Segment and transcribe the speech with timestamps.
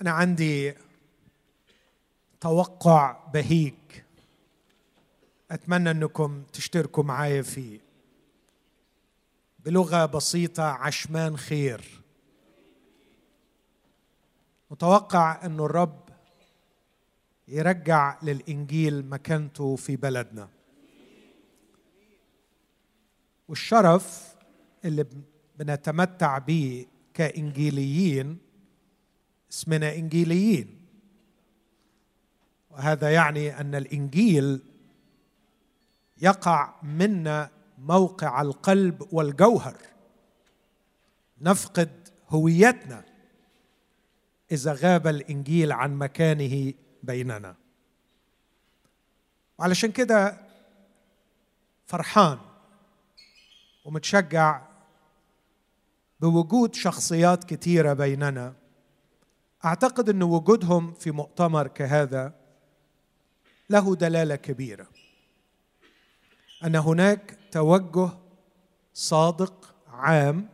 [0.00, 0.74] أنا عندي
[2.40, 3.74] توقع بهيج
[5.50, 7.80] أتمنى أنكم تشتركوا معايا فيه.
[9.64, 12.02] بلغة بسيطة عشمان خير.
[14.70, 16.08] متوقع أن الرب
[17.48, 20.48] يرجع للإنجيل مكانته في بلدنا.
[23.48, 24.36] والشرف
[24.84, 25.06] اللي
[25.58, 28.45] بنتمتع به كإنجيليين
[29.56, 30.86] اسمنا إنجيليين.
[32.70, 34.62] وهذا يعني أن الإنجيل
[36.22, 39.76] يقع منا موقع القلب والجوهر.
[41.40, 43.04] نفقد هويتنا
[44.52, 47.56] إذا غاب الإنجيل عن مكانه بيننا.
[49.58, 50.40] وعلشان كده
[51.86, 52.38] فرحان
[53.84, 54.62] ومتشجع
[56.20, 58.65] بوجود شخصيات كثيره بيننا.
[59.66, 62.34] أعتقد إن وجودهم في مؤتمر كهذا
[63.70, 64.86] له دلالة كبيرة.
[66.64, 68.10] أن هناك توجه
[68.94, 70.48] صادق عام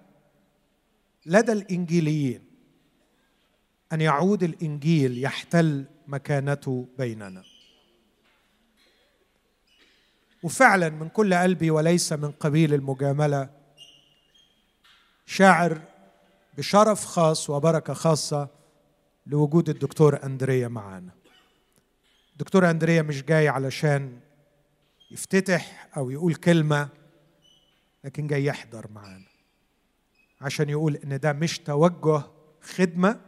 [1.27, 2.45] لدى الإنجيليين
[3.93, 7.43] أن يعود الإنجيل يحتل مكانته بيننا.
[10.43, 13.51] وفعلا من كل قلبي وليس من قبيل المجاملة
[15.27, 15.81] شاعر
[16.59, 18.62] بشرف خاص وبركة خاصة
[19.27, 21.13] لوجود الدكتور أندريا معانا.
[22.33, 24.21] الدكتور أندريا مش جاي علشان
[25.11, 26.89] يفتتح أو يقول كلمة
[28.05, 29.27] لكن جاي يحضر معانا.
[30.41, 32.23] عشان يقول إن ده مش توجه
[32.63, 33.21] خدمة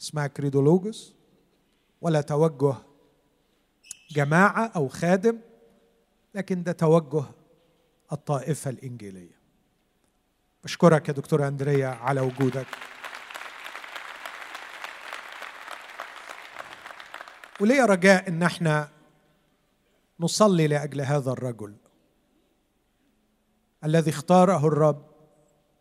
[0.00, 1.14] اسمها كريدولوجوس
[2.00, 2.74] ولا توجه
[4.10, 5.38] جماعة أو خادم
[6.34, 7.24] لكن ده توجه
[8.12, 9.36] الطائفة الإنجيلية.
[10.64, 12.66] بشكرك يا دكتور أندريا على وجودك.
[17.60, 18.88] ولي رجاء إن إحنا
[20.20, 21.74] نصلي لأجل هذا الرجل
[23.84, 25.06] الذي اختاره الرب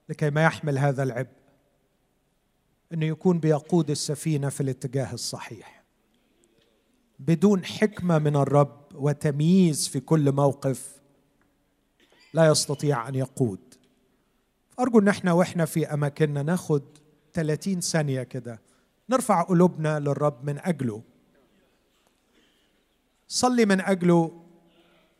[0.09, 1.29] لكي ما يحمل هذا العبء؟
[2.93, 5.83] إنه يكون بيقود السفينة في الاتجاه الصحيح.
[7.19, 11.01] بدون حكمة من الرب وتمييز في كل موقف
[12.33, 13.73] لا يستطيع أن يقود.
[14.79, 16.83] أرجو إن إحنا وإحنا في أماكننا ناخد
[17.33, 18.61] 30 ثانية كده
[19.09, 21.01] نرفع قلوبنا للرب من أجله.
[23.27, 24.41] صلي من أجله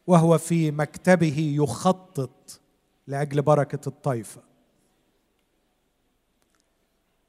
[0.07, 2.61] وهو في مكتبه يخطط
[3.07, 4.43] لأجل بركة الطائفة.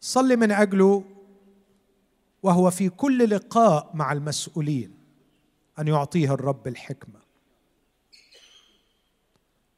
[0.01, 1.05] صلي من أجله
[2.43, 4.99] وهو في كل لقاء مع المسؤولين
[5.79, 7.21] أن يعطيه الرب الحكمة.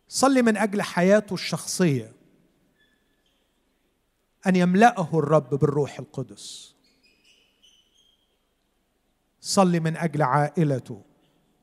[0.08, 2.12] صلي من أجل حياته الشخصية
[4.46, 6.74] أن يملأه الرب بالروح القدس.
[9.40, 11.02] صلي من أجل عائلته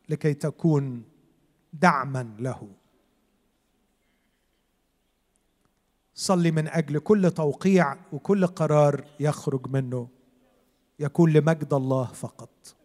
[0.09, 1.03] لكي تكون
[1.73, 2.71] دعما له.
[6.13, 10.09] صلي من أجل كل توقيع وكل قرار يخرج منه
[10.99, 12.75] يكون لمجد الله فقط.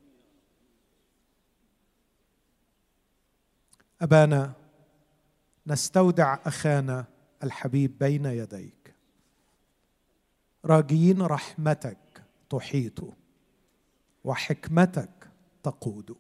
[4.01, 4.53] أبانا
[5.67, 7.05] نستودع أخانا
[7.43, 8.95] الحبيب بين يديك.
[10.65, 13.20] راجين رحمتك تحيط.
[14.25, 15.31] وحكمتك
[15.63, 16.17] تقود.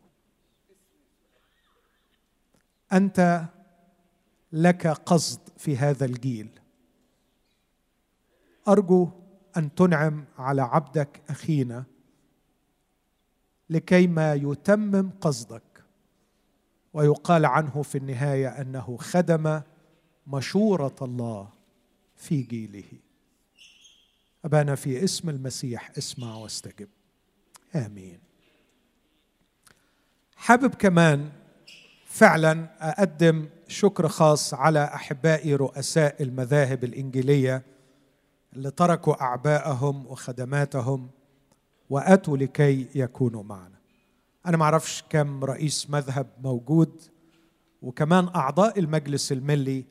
[2.92, 3.44] أنت
[4.52, 6.48] لك قصد في هذا الجيل.
[8.68, 9.08] أرجو
[9.56, 11.84] أن تنعم على عبدك أخينا
[13.70, 15.62] لكي ما يتمم قصدك.
[16.92, 19.60] ويقال عنه في النهاية أنه خدم
[20.26, 21.48] مشورة الله
[22.16, 22.92] في جيله.
[24.44, 26.88] أبانا في اسم المسيح اسمع واستجب.
[27.74, 28.18] آمين.
[30.36, 31.30] حابب كمان
[32.06, 37.62] فعلا أقدم شكر خاص على أحبائي رؤساء المذاهب الإنجيلية
[38.52, 41.10] اللي تركوا أعباءهم وخدماتهم
[41.90, 43.80] وأتوا لكي يكونوا معنا.
[44.46, 47.02] أنا ما أعرفش كم رئيس مذهب موجود
[47.82, 49.84] وكمان أعضاء المجلس الملي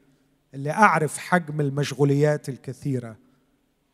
[0.53, 3.17] اللي أعرف حجم المشغوليات الكثيرة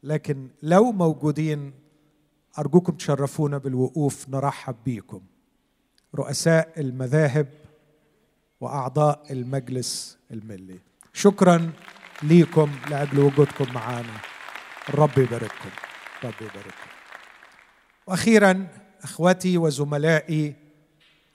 [0.04, 1.74] لكن لو موجودين
[2.60, 5.22] أرجوكم تشرفونا بالوقوف نرحب بيكم.
[6.16, 7.48] رؤساء المذاهب
[8.62, 10.80] وأعضاء المجلس الملي.
[11.14, 11.72] شكرا
[12.24, 14.20] ليكم لأجل وجودكم معنا
[14.90, 15.70] الرب يبارككم.
[16.20, 16.90] الرب يبارككم.
[18.08, 18.68] وأخيرا
[19.04, 20.56] اخوتي وزملائي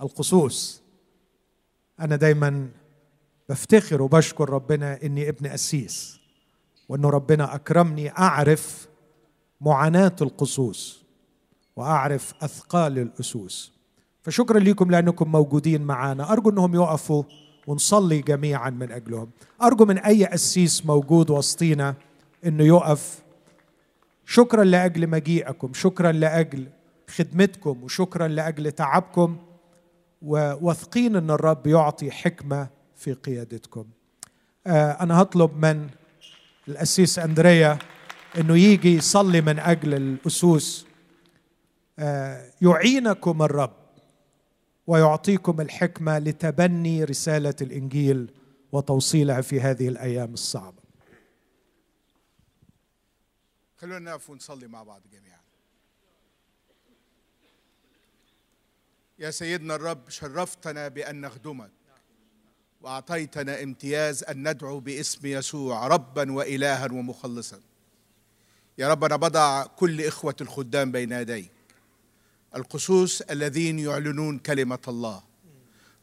[0.01, 0.83] القصوص.
[2.01, 2.69] أنا دايما
[3.49, 6.21] بفتخر وبشكر ربنا إني ابن قسيس
[6.89, 8.89] وإنه ربنا أكرمني أعرف
[9.61, 11.00] معاناة القصوص.
[11.81, 13.73] وأعرف أثقال الأسوس.
[14.23, 17.23] فشكرا لكم لأنكم موجودين معنا أرجو أنهم يقفوا
[17.67, 19.31] ونصلي جميعا من أجلهم.
[19.63, 21.95] أرجو من أي قسيس موجود وسطينا
[22.47, 23.23] إنه يقف.
[24.27, 25.73] شكرا لأجل مجيئكم.
[25.73, 26.67] شكرا لأجل
[27.17, 27.85] خدمتكم.
[27.85, 29.37] وشكرا لأجل تعبكم.
[30.23, 33.85] وواثقين إن الرب يعطي حكمة في قيادتكم.
[34.67, 35.87] آه، أنا هطلب من
[36.69, 37.79] الأسيس أندريا
[38.39, 40.90] إنه يجي يصلي من أجل الأسوس.
[42.63, 43.77] يعينكم الرب
[44.87, 48.35] ويعطيكم الحكمة لتبني رسالة الإنجيل
[48.73, 50.83] وتوصيلها في هذه الأيام الصعبة.
[53.77, 55.41] خلونا نقف ونصلي مع بعض جميعا.
[59.19, 61.71] يا سيدنا الرب شرفتنا بأن نخدمك.
[62.81, 67.61] وأعطيتنا امتياز أن ندعو باسم يسوع ربا والها ومخلصا.
[68.79, 71.60] يا رب أنا بضع كل إخوة الخدام بين يديك
[72.57, 75.23] القصوص الذين يعلنون كلمة الله.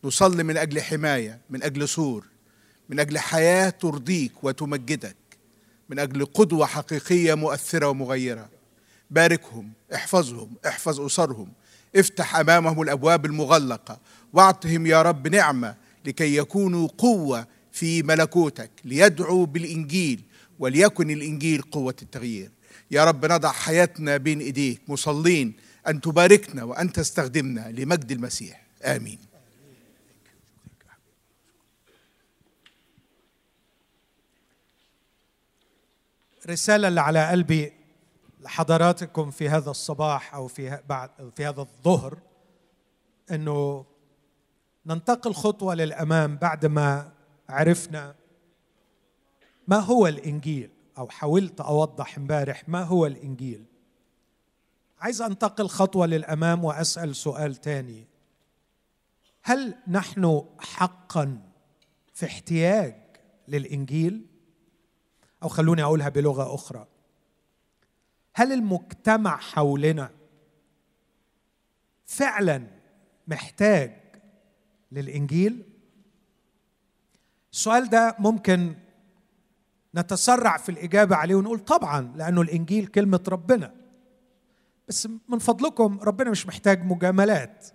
[0.03, 2.25] نصلي من أجل حماية من أجل سور
[2.89, 5.15] من أجل حياة ترضيك وتمجدك
[5.89, 8.49] من أجل قدوة حقيقية مؤثرة ومغيرة.
[9.11, 11.51] باركهم احفظهم احفظ أسرهم.
[11.95, 13.99] افتح أمامهم الأبواب المغلقة.
[14.33, 20.21] واعطهم يا رب نعمة لكي يكونوا قوة في ملكوتك ليدعوا بالإنجيل
[20.59, 22.51] وليكن الإنجيل قوة التغيير.
[22.91, 24.81] يا رب نضع حياتنا بين إيديك.
[24.87, 25.53] مصلين
[25.87, 28.67] أن تباركنا وأن تستخدمنا لمجد المسيح.
[28.83, 29.19] آمين.
[36.49, 37.73] رسالة اللي على قلبي
[38.39, 42.17] لحضراتكم في هذا الصباح أو في بعد في هذا الظهر
[43.31, 43.85] إنه
[44.85, 47.11] ننتقل خطوة للأمام بعد ما
[47.49, 48.15] عرفنا
[49.67, 53.65] ما هو الإنجيل أو حاولت أوضح امبارح ما هو الإنجيل.
[54.99, 58.07] عايز أنتقل خطوة للأمام وأسأل سؤال تاني.
[59.43, 61.41] هل نحن حقا
[62.13, 62.95] في احتياج
[63.47, 64.25] للإنجيل؟
[65.43, 66.87] أو خلوني أقولها بلغة أخرى.
[68.35, 70.11] هل المجتمع حولنا
[72.05, 72.67] فعلا
[73.27, 73.97] محتاج
[74.91, 75.63] للإنجيل؟
[77.53, 78.75] السؤال ده ممكن
[79.95, 83.76] نتسرع في الإجابة عليه ونقول طبعا لأنه الإنجيل كلمة ربنا.
[84.87, 87.67] بس من فضلكم ربنا مش محتاج مجاملات.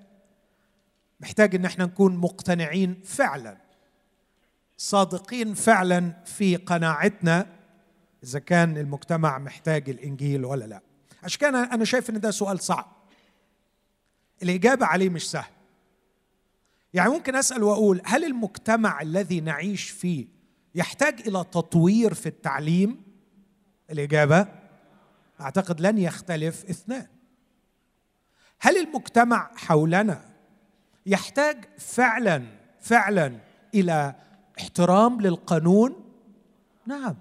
[1.21, 3.57] محتاج إن إحنا نكون مقتنعين فعلا
[4.77, 7.47] صادقين فعلا في قناعتنا
[8.25, 10.81] إذا كان المجتمع محتاج الإنجيل ولا لا.
[11.23, 12.93] عشان كده أنا شايف إن ده سؤال صعب.
[14.43, 15.51] الإجابة عليه مش سهل.
[16.95, 20.27] يعني ممكن أسأل وأقول هل المجتمع الذي نعيش فيه
[20.75, 23.03] يحتاج إلى تطوير في التعليم؟
[23.91, 24.62] الإجابة
[25.43, 27.07] أعتقد لن يختلف اثنان.
[28.61, 30.25] هل المجتمع حولنا
[31.07, 32.45] يحتاج فعلا
[32.81, 33.39] فعلا
[33.75, 34.15] إلى
[34.61, 36.05] احترام للقانون؟
[36.87, 37.17] نعم.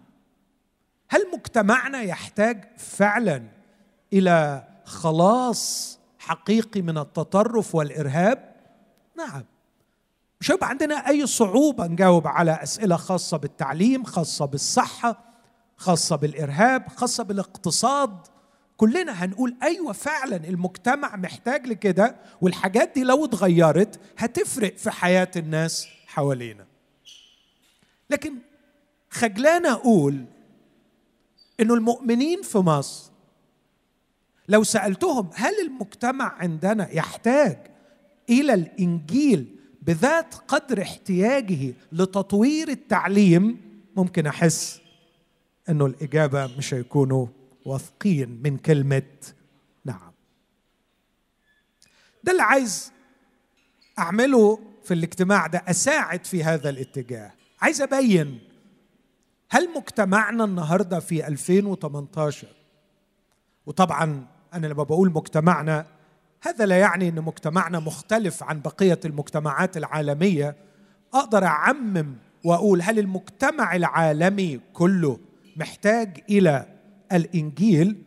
[1.09, 3.43] هل مجتمعنا يحتاج فعلا
[4.13, 8.55] إلى خلاص حقيقي من التطرف والإرهاب؟
[9.17, 9.43] نعم.
[10.41, 15.30] مش هيبقى عندنا أي صعوبة نجاوب على أسئلة خاصة بالتعليم خاصة بالصحة
[15.81, 18.17] خاصة بالإرهاب خاصة بالاقتصاد.
[18.77, 25.87] كلنا هنقول أيوه فعلا المجتمع محتاج لكده والحاجات دي لو اتغيرت هتفرق في حياة الناس
[26.07, 26.65] حوالينا.
[28.09, 28.33] لكن
[29.09, 30.25] خجلان أقول
[31.59, 33.11] إنه المؤمنين في مصر
[34.47, 37.57] لو سألتهم هل المجتمع عندنا يحتاج
[38.29, 43.61] إلى الإنجيل بذات قدر احتياجه لتطوير التعليم
[43.95, 44.80] ممكن أحس
[45.71, 47.27] أنه الإجابة مش هيكونوا
[47.65, 49.03] واثقين من كلمة
[49.85, 50.11] نعم.
[52.23, 52.91] ده اللي عايز
[53.99, 57.31] أعمله في الاجتماع ده أساعد في هذا الاتجاه.
[57.61, 58.39] عايز أبين
[59.49, 62.47] هل مجتمعنا النهارده في 2018
[63.65, 65.85] وطبعا أنا لما بقول مجتمعنا
[66.41, 70.55] هذا لا يعني إن مجتمعنا مختلف عن بقية المجتمعات العالمية.
[71.13, 75.19] أقدر أعمم وأقول هل المجتمع العالمي كله
[75.61, 76.65] محتاج إلى
[77.11, 78.03] الإنجيل.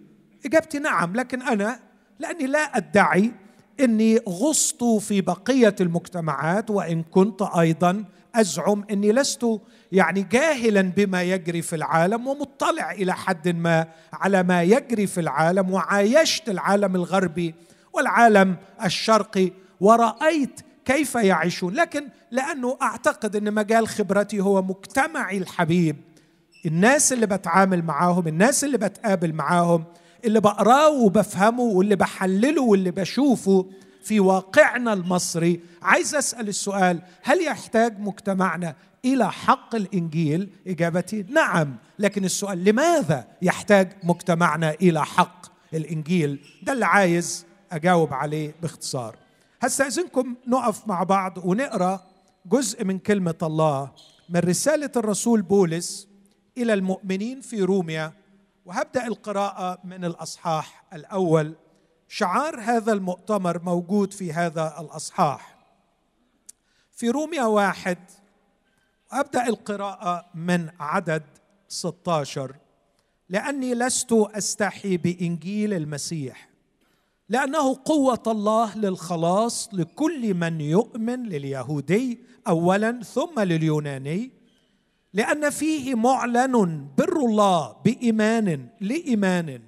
[0.46, 1.80] إجابتي نعم لكن أنا
[2.18, 3.32] لأني لا أدعي
[3.80, 9.46] إني غصت في بقية المجتمعات وإن كنت أيضا أزعم إني لست
[9.92, 15.70] يعني جاهلا بما يجري في العالم ومطلع إلى حد ما على ما يجري في العالم
[15.70, 17.54] وعايشت العالم الغربي
[17.92, 21.74] والعالم الشرقي ورأيت كيف يعيشون.
[21.74, 25.96] لكن لأنه أعتقد إن مجال خبرتي هو مجتمعي الحبيب.
[26.66, 29.84] الناس اللي بتعامل معاهم الناس اللي بتقابل معاهم
[30.24, 33.66] اللي بقراه وبفهمه واللي بحلله واللي بشوفه
[34.04, 35.60] في واقعنا المصري.
[35.82, 41.76] عايز أسأل السؤال هل يحتاج مجتمعنا إلى حق الإنجيل؟ إجابتي نعم.
[41.98, 49.16] لكن السؤال لماذا يحتاج مجتمعنا إلى حق الإنجيل؟ ده اللي عايز أجاوب عليه باختصار.
[49.60, 52.00] هستأذنكم نقف مع بعض ونقرأ
[52.46, 53.90] جزء من كلمة الله
[54.28, 56.08] من رسالة الرسول بولس
[56.58, 58.12] إلى المؤمنين في روميا
[58.64, 61.54] وهبدأ القراءة من الأصحاح الأول.
[62.08, 65.58] شعار هذا المؤتمر موجود في هذا الأصحاح.
[66.92, 67.98] في روميا واحد
[69.10, 71.22] أبدأ القراءة من عدد
[71.68, 72.56] 16
[73.28, 76.48] لأني لست أستحي بإنجيل المسيح
[77.28, 84.43] لأنه قوة الله للخلاص لكل من يؤمن لليهودي اولا ثم لليوناني.
[85.14, 89.62] لأن فيه معلن بر الله بإيمان لإيمان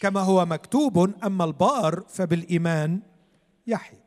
[0.00, 3.00] كما هو مكتوب أما البار فبالإيمان
[3.66, 3.98] يحيى.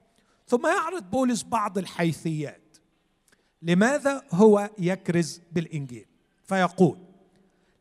[0.48, 2.78] ثم يعرض بولس بعض الحيثيات.
[3.62, 6.06] لماذا هو يكرز بالإنجيل؟
[6.44, 6.98] فيقول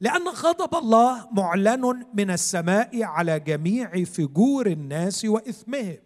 [0.01, 5.99] لأن غضب الله معلن من السماء على جميع فجور الناس وإثمهم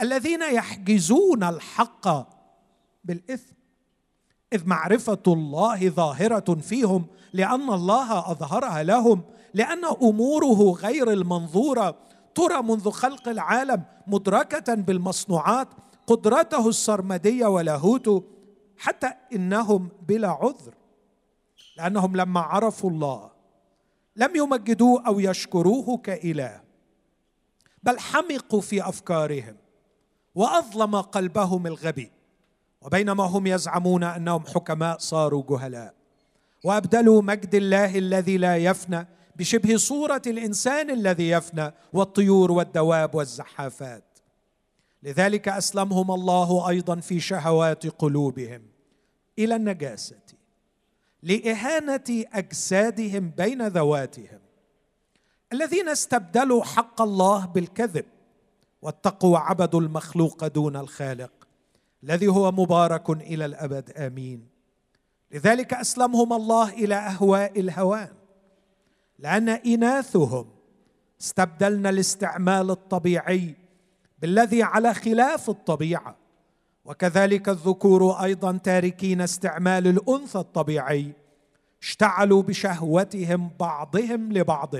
[0.00, 2.08] الذين يحجزون الحق
[3.04, 3.55] بالإثم.
[4.52, 9.22] إذ معرفة الله ظاهرة فيهم لأن الله أظهرها لهم
[9.54, 11.96] لأن أموره غير المنظورة.
[12.34, 15.68] ترى منذ خلق العالم مدركة بالمصنوعات
[16.06, 18.24] قدرته السرمدية ولاهوته
[18.78, 20.74] حتى إنهم بلا عذر.
[21.76, 23.30] لأنهم لما عرفوا الله
[24.16, 26.60] لم يمجدوه أو يشكروه كإله
[27.82, 29.56] بل حمقوا في أفكارهم
[30.34, 32.15] وأظلم قلبهم الغبي.
[32.82, 35.94] وبينما هم يزعمون أنهم حكماء صاروا جهلاء.
[36.64, 39.06] وأبدلوا مجد الله الذي لا يفنى
[39.36, 44.04] بشبه صورة الإنسان الذي يفنى والطيور والدواب والزحافات.
[45.02, 48.62] لذلك أسلمهم الله أيضا في شهوات قلوبهم
[49.38, 50.26] إلى النجاسة
[51.22, 54.40] لإهانة أجسادهم بين ذواتهم.
[55.52, 58.04] الذين استبدلوا حق الله بالكذب
[58.82, 61.30] واتقوا وعبدوا المخلوق دون الخالق.
[62.06, 64.48] الذي هو مبارك إلى الأبد آمين.
[65.32, 68.08] لذلك أسلمهم الله إلى أهواء الهوان.
[69.18, 70.46] لأن إناثهم
[71.20, 73.54] استبدلنا الاستعمال الطبيعي
[74.18, 76.16] بالذي على خلاف الطبيعة.
[76.84, 81.12] وكذلك الذكور أيضا تاركين استعمال الأنثى الطبيعي
[81.82, 84.74] اشتعلوا بشهوتهم بعضهم لبعض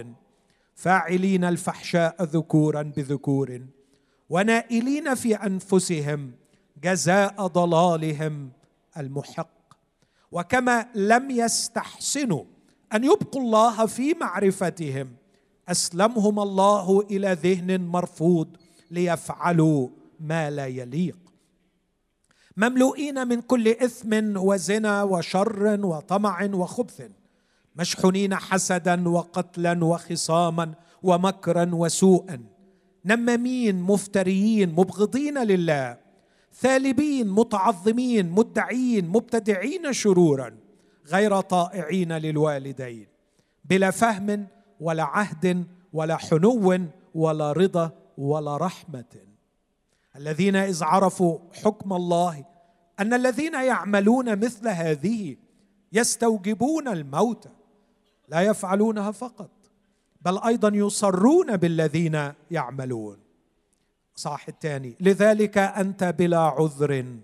[0.74, 3.60] فاعلين الفحشاء ذكورا بذكور
[4.30, 6.32] ونائلين في أنفسهم
[6.84, 8.50] جزاء ضلالهم
[8.96, 9.56] المحق.
[10.32, 12.44] وكما لم يستحسنوا
[12.94, 15.16] أن يبقوا الله في معرفتهم
[15.68, 18.48] أسلمهم الله إلى ذهن مرفوض
[18.90, 19.88] ليفعلوا
[20.20, 21.18] ما لا يليق.
[22.56, 27.02] مملوئين من كل إثم وزنا وشر وطمع وخبث
[27.76, 32.44] مشحونين حسدا وقتلا وخصاما ومكرا وسوءا
[33.04, 36.05] نمامين مفتريين مبغضين لله
[36.60, 40.56] ثالبين متعظمين مدعين مبتدعين شرورا
[41.06, 43.06] غير طائعين للوالدين
[43.64, 44.46] بلا فهم
[44.80, 46.78] ولا عهد ولا حنو
[47.14, 49.14] ولا رضا ولا رحمة.
[50.16, 52.44] الذين إذ عرفوا حكم الله
[53.00, 55.36] أن الذين يعملون مثل هذه
[55.92, 57.48] يستوجبون الموت
[58.28, 59.50] لا يفعلونها فقط
[60.20, 63.25] بل أيضا يصرون بالذين يعملون.
[64.16, 67.16] صح الثاني لذلك أنت بلا عذر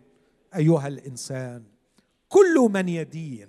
[0.56, 1.64] أيها الإنسان.
[2.28, 3.48] كل من يدين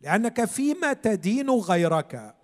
[0.00, 2.34] لأنك فيما تدين غيرك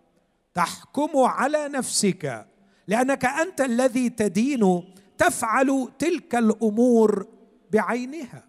[0.55, 2.47] تحكم على نفسك
[2.89, 7.27] لأنك أنت الذي تدين تفعل تلك الأمور
[7.73, 8.45] بعينها.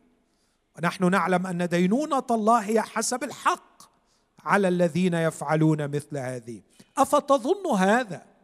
[0.77, 3.81] ونحن نعلم أن دينونة الله هي حسب الحق
[4.43, 6.61] على الذين يفعلون مثل هذه.
[6.97, 8.36] أفتظن هذا؟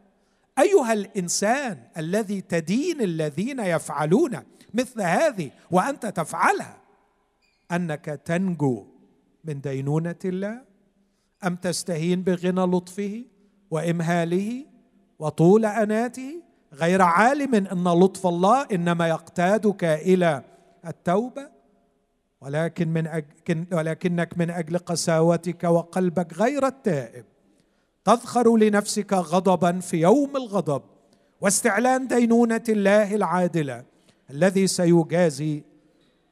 [0.58, 4.38] أيها الإنسان الذي تدين الذين يفعلون
[4.74, 6.76] مثل هذه وأنت تفعلها
[7.72, 8.86] أنك تنجو
[9.44, 10.62] من دينونة الله؟
[11.44, 13.24] أم تستهين بغنى لطفه
[13.70, 14.66] وإمهاله
[15.18, 16.42] وطول أناته؟
[16.72, 20.44] غير عالم إن لطف الله إنما يقتادك إلى
[20.86, 21.48] التوبة؟
[22.40, 27.24] ولكن من أجل ولكنك من أجل قساوتك وقلبك غير التائب.
[28.04, 30.82] تذخر لنفسك غضبا في يوم الغضب
[31.40, 33.84] واستعلان دينونة الله العادلة
[34.30, 35.64] الذي سيجازي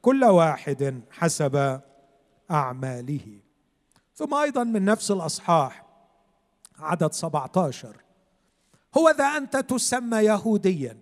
[0.02, 1.81] كل واحد حسب
[2.50, 3.41] أعماله.
[4.14, 5.87] ثم أيضا من نفس الأصحاح
[6.79, 7.97] عدد 17
[8.99, 10.99] هو ذا انت تسمى يهوديا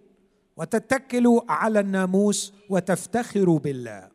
[0.56, 4.09] وتتكل على الناموس وتفتخر بالله.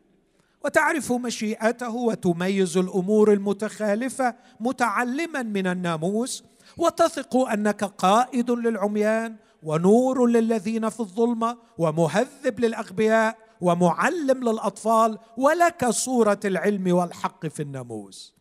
[0.64, 6.44] وتعرف مشيئته وتميز الأمور المتخالفة متعلما من الناموس
[6.76, 16.94] وتثق أنك قائد للعميان ونور للذين في الظلمة ومهذب للأغبياء ومعلم للأطفال ولك صورة العلم
[16.94, 18.34] والحق في الناموس.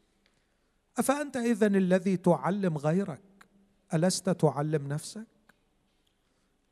[0.97, 3.21] أفأنت اذا الذي تعلم غيرك؟
[3.93, 5.27] ألست تعلم نفسك؟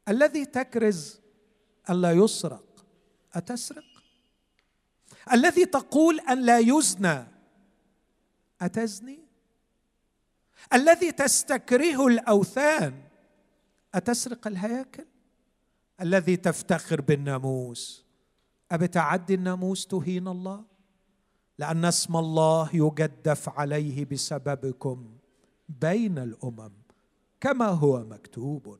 [0.08, 1.22] الذي تكرز
[1.90, 2.86] ألا يسرق
[3.34, 3.93] أتسرق؟
[5.32, 7.28] الذي تقول أن لا يزنى.
[8.62, 9.20] أتزني؟
[10.74, 13.04] الذي تستكره الأوثان.
[13.96, 15.06] أتسرق الهياكل؟
[16.02, 18.06] الذي تفتخر بالناموس.
[18.72, 20.66] أبتعدي الناموس تهين الله؟
[21.58, 25.18] لأن اسم الله يجدف عليه بسببكم
[25.70, 26.72] بين الأمم
[27.42, 28.80] كما هو مكتوب.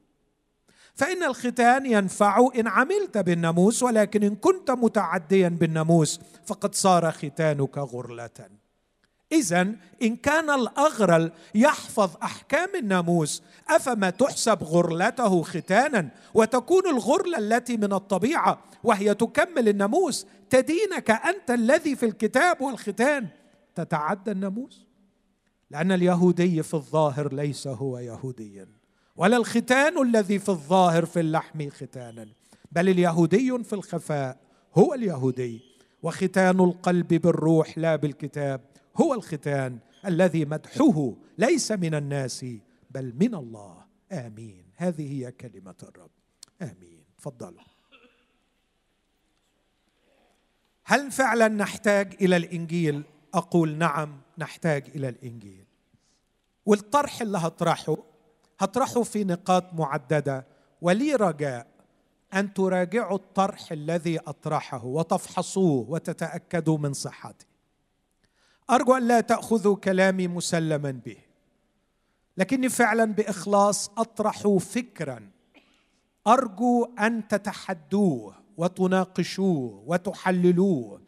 [0.96, 8.50] فإن الختان ينفع إن عملت بالناموس ولكن إن كنت متعديا بالناموس فقد صار ختانك غرلة.
[9.32, 17.94] إذا إن كان الأغرل يحفظ أحكام الناموس أفما تحسب غرلته ختانا؟ وتكون الغرلة التي من
[17.94, 23.28] الطبيعة وهي تكمل الناموس تدينك أنت الذي في الكتاب والختان
[23.76, 24.88] تتعدى الناموس؟
[25.72, 28.83] لأن اليهودي في الظاهر ليس هو يهوديا.
[29.16, 32.28] ولا الختان الذي في الظاهر في اللحم ختانا
[32.72, 34.38] بل اليهودي في الخفاء
[34.76, 35.62] هو اليهودي
[36.04, 38.62] وختان القلب بالروح لا بالكتاب
[38.96, 42.46] هو الختان الذي مدحه ليس من الناس
[42.92, 43.86] بل من الله.
[44.12, 44.66] آمين.
[44.76, 46.12] هذه هي كلمة الرب.
[46.62, 47.04] آمين.
[47.18, 47.64] تفضلوا.
[50.84, 53.04] هل فعلا نحتاج إلى الإنجيل؟
[53.34, 55.66] أقول نعم نحتاج إلى الإنجيل.
[56.66, 57.98] والطرح اللي هطرحه
[58.64, 60.46] هطرحه في نقاط معددة.
[60.82, 61.68] ولي رجاء
[62.34, 67.46] أن تراجعوا الطرح الذي أطرحه وتفحصوه وتتأكدوا من صحته.
[68.70, 71.18] أرجو أن لا تأخذوا كلامي مسلما به.
[72.38, 75.30] لكني فعلا بإخلاص اطرح فكرا.
[76.28, 81.02] أرجو أن تتحدوه وتناقشوه وتحللوه.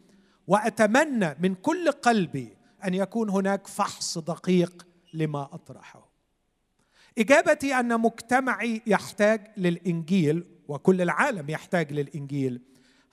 [0.46, 6.05] وأتمنى من كل قلبي أن يكون هناك فحص دقيق لما أطرحه.
[7.18, 12.60] إجابتي أن مجتمعي يحتاج للإنجيل وكل العالم يحتاج للإنجيل.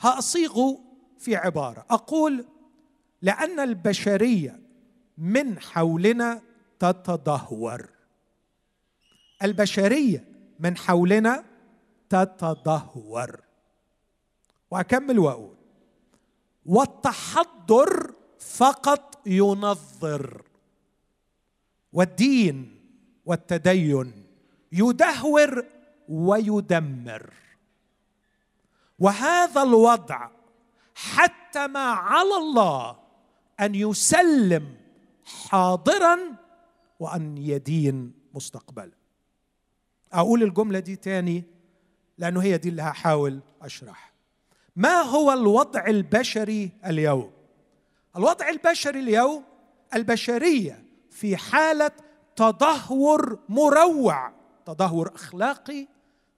[0.02, 0.80] هاصيغه
[1.20, 1.86] في عبارة.
[1.90, 2.46] أقول
[3.22, 4.60] لأن البشرية
[5.18, 6.42] من حولنا
[6.80, 7.90] تتدهور.
[9.44, 10.26] البشرية
[10.60, 11.44] من حولنا
[12.10, 13.42] تتدهور.
[14.72, 15.56] وأكمل وأقول.
[16.66, 20.42] والتحضر فقط ينظر.
[21.94, 22.73] والدين
[23.26, 24.14] والتدين
[24.72, 25.66] يدهور
[26.10, 27.34] ويدمر.
[29.00, 30.30] وهذا الوضع
[30.96, 32.96] حتم على الله
[33.60, 34.78] أن يسلم
[35.26, 36.20] حاضرا
[37.00, 38.92] وأن يدين مستقبلا
[40.14, 41.44] أقول الجملة دي تاني
[42.18, 44.14] لأنه هي دي اللي هحاول أشرح.
[44.76, 47.32] ما هو الوضع البشري اليوم؟
[48.18, 49.44] الوضع البشري اليوم
[49.94, 51.92] البشرية في حالة
[52.36, 54.32] تدهور مروع
[54.66, 55.88] تدهور أخلاقي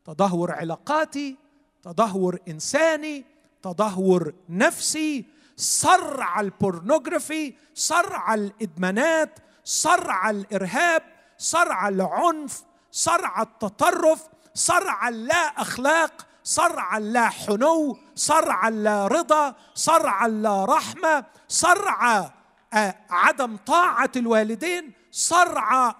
[0.05, 1.37] تدهور علاقاتي
[1.83, 3.25] تدهور إنساني
[3.63, 5.25] تدهور نفسي
[5.57, 11.03] صرع البورنوغرافي صرع الإدمانات صرع الإرهاب
[11.37, 20.65] صرع العنف صرع التطرف صرع اللا أخلاق صرع اللا حنو صرع اللا رضا صرع اللا
[20.65, 22.31] رحمة صرع
[22.73, 25.95] آه، عدم طاعة الوالدين صرع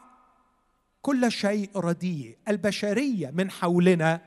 [1.01, 2.37] كل شيء رديء.
[2.47, 4.21] البشرية من حولنا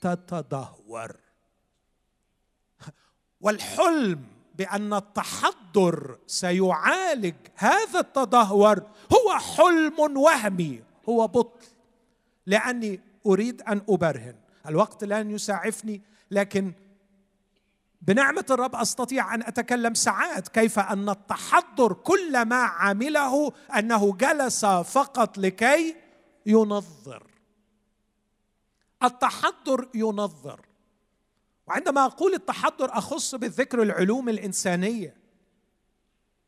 [0.00, 1.16] تتدهور.
[3.40, 4.24] والحلم
[4.54, 11.66] بأن التحضر سيعالج هذا التدهور هو حلم وهمي هو بطل.
[12.46, 14.34] لأني أريد أن أبرهن.
[14.66, 16.72] الوقت لن يسعفني لكن
[18.02, 25.38] بنعمة الرب أستطيع أن أتكلم ساعات كيف أن التحضر كل ما عمله أنه جلس فقط
[25.38, 25.96] لكي
[26.46, 27.26] ينظر.
[29.04, 30.60] التحضر ينظر.
[31.66, 35.16] وعندما أقول التحضر أخص بالذكر العلوم الإنسانية.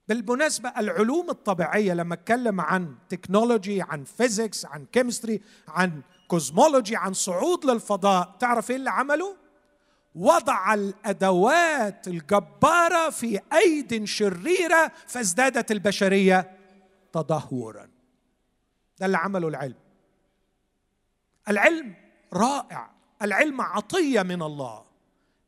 [0.08, 7.64] بالمناسبة العلوم الطبيعية لما أتكلم عن technology عن physics عن chemistry عن cosmology عن صعود
[7.64, 9.36] للفضاء تعرف إيه اللي عمله؟
[10.14, 16.56] وضع الأدوات الجبارة في أيد شريرة فازدادت البشرية
[17.12, 17.88] تدهورا.
[18.98, 19.74] ده اللي عمله العلم.
[21.48, 21.94] العلم
[22.32, 22.90] رائع.
[23.22, 24.89] العلم عطية من الله.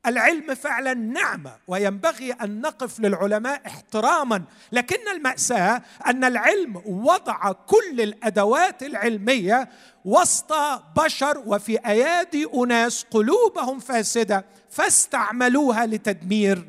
[0.07, 4.45] العلم فعلا نعمة وينبغي أن نقف للعلماء احتراما.
[4.73, 9.69] لكن المأساة أن العلم وضع كل الأدوات العلمية
[10.05, 10.53] وسط
[10.97, 16.69] بشر في أيادي أناس قلوبهم فاسدة فاستعملوها لتدمير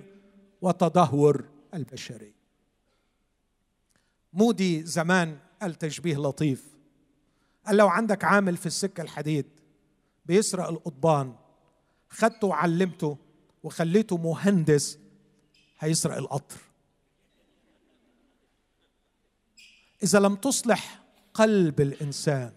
[0.61, 2.35] وتدهور البشرية.
[4.33, 6.63] مودي زمان قال تشبيه لطيف.
[7.67, 9.45] قال لو عندك عامل في السكة الحديد
[10.25, 11.35] بيسرق القضبان
[12.09, 13.17] خدته وعلمته
[13.63, 14.99] وخليته مهندس
[15.79, 16.57] هيسرق القطر.
[20.03, 22.53] إذا لم تصلح قلب الإنسان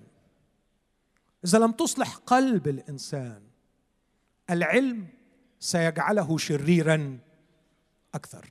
[1.45, 3.43] إذا لم تصلح قلب الإنسان
[4.51, 5.09] العلم
[5.61, 7.19] سيجعله شريرا
[8.15, 8.51] أكثر.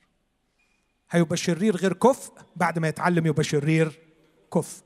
[1.09, 3.99] هيبقى شرير غير كفء بعد ما يتعلم يبقى شرير
[4.53, 4.83] كفء.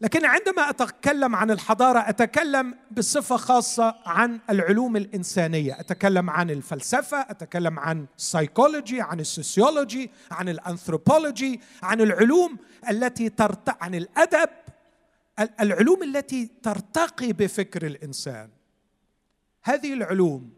[0.00, 5.80] لكن عندما أتكلم عن الحضارة أتكلم بصفة خاصة عن العلوم الإنسانية.
[5.80, 12.58] أتكلم عن الفلسفة أتكلم عن السايكولوجي عن ال sociology عن الانثروبولوجي عن العلوم
[12.90, 14.48] التي ترت عن الأدب
[15.60, 18.50] العلوم التي ترتقي بفكر الإنسان.
[19.62, 20.52] هذه العلوم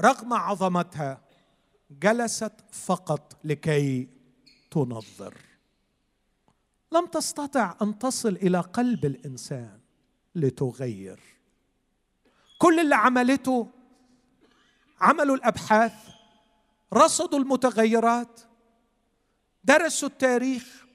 [0.00, 1.20] رغم عظمتها
[1.90, 4.08] جلست فقط لكي
[4.70, 5.34] تنظر.
[6.92, 9.78] لم تستطع أن تصل إلى قلب الإنسان
[10.34, 11.20] لتغير.
[12.58, 13.68] كل اللي عملته
[15.00, 15.92] عملوا الأبحاث
[16.94, 18.40] رصدوا المتغيرات
[19.64, 20.86] درسوا التاريخ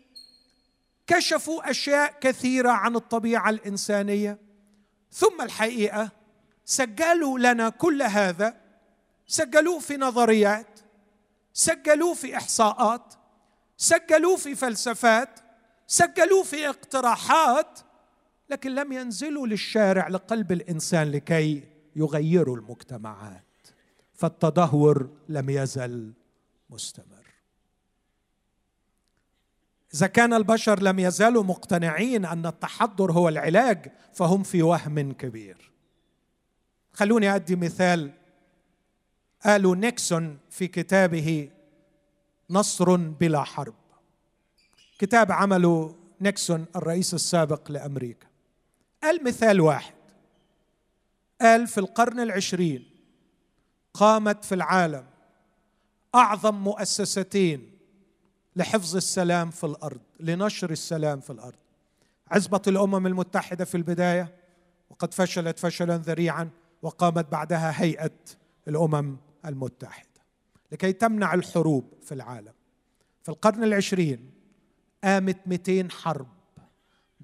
[1.08, 4.40] كشفوا أشياء كثيرة عن الطبيعة الإنسانية.
[5.12, 6.12] ثم الحقيقة
[6.66, 8.62] سجلوا لنا كل هذا
[9.28, 10.80] سجلوه في نظريات
[11.54, 13.14] سجلوه في إحصاءات
[13.78, 15.40] سجلوه في فلسفات
[15.88, 17.80] سجلوه في اقتراحات
[18.50, 21.64] لكن لم ينزلوا للشارع لقلب الإنسان لكي
[21.96, 23.44] يغيروا المجتمعات.
[24.14, 26.14] فالتدهور لم يزل
[26.70, 27.28] مستمر.
[29.94, 35.72] إذا كان البشر لم يزالوا مقتنعين أن التحضر هو العلاج فهم في وهم كبير.
[36.94, 38.12] خلوني أدي مثال.
[39.46, 41.50] قالوا نيكسون في كتابه
[42.50, 43.76] نصر بلا حرب.
[44.98, 48.28] كتاب عمله نيكسون الرئيس السابق لأمريكا.
[49.04, 49.94] قال مثال واحد.
[51.42, 52.90] قال في القرن العشرين
[53.94, 55.06] قامت في العالم
[56.16, 57.72] أعظم مؤسستين
[58.56, 61.58] لحفظ السلام في الأرض لنشر السلام في الأرض.
[62.32, 64.36] عزبة الأمم المتحدة في البداية
[64.90, 66.50] وقد فشلت فشلا ذريعا
[66.82, 68.12] وقامت بعدها هيئة
[68.68, 70.08] الأمم المتحدة.
[70.72, 72.54] لكي تمنع الحروب في العالم.
[73.24, 74.37] في القرن العشرين
[75.04, 76.28] قامت 200 حرب.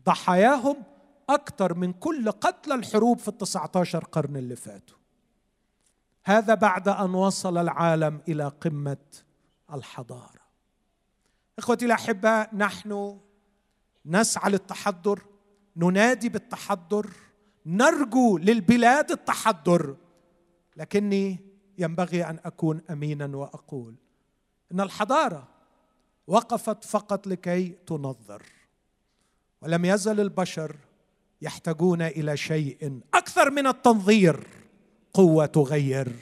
[0.06, 0.84] ضحاياهم
[1.30, 4.98] أكثر من كل قتلى الحروب في التسعة عشر قرن اللي فاتوا.
[6.26, 9.06] هذا بعد أن وصل العالم إلى قمة
[9.74, 10.44] الحضارة.
[11.60, 13.20] إخوتي الأحباء نحن
[14.06, 15.26] نسعى للتحضر
[15.76, 17.10] ننادي بالتحضر
[17.66, 19.96] نرجو للبلاد التحضر.
[20.78, 21.40] لكني
[21.78, 23.96] ينبغي أن أكون أمينا وأقول
[24.72, 25.53] إن الحضارة
[26.28, 28.44] وقفت فقط لكي تنظر.
[29.62, 30.76] ولم يزل البشر
[31.42, 34.48] يحتاجون إلى شيء أكثر من التنظير
[35.14, 36.16] قوة تغير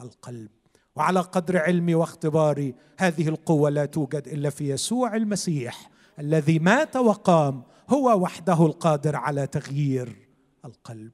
[0.00, 0.50] القلب.
[0.96, 7.62] وعلى قدر علمي واختباري هذه القوة لا توجد إلا في يسوع المسيح الذي مات وقام
[7.88, 10.28] هو وحده القادر على تغيير
[10.64, 11.12] القلب.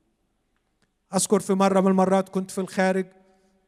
[1.14, 3.06] أذكر في مرة من المرات كنت في الخارج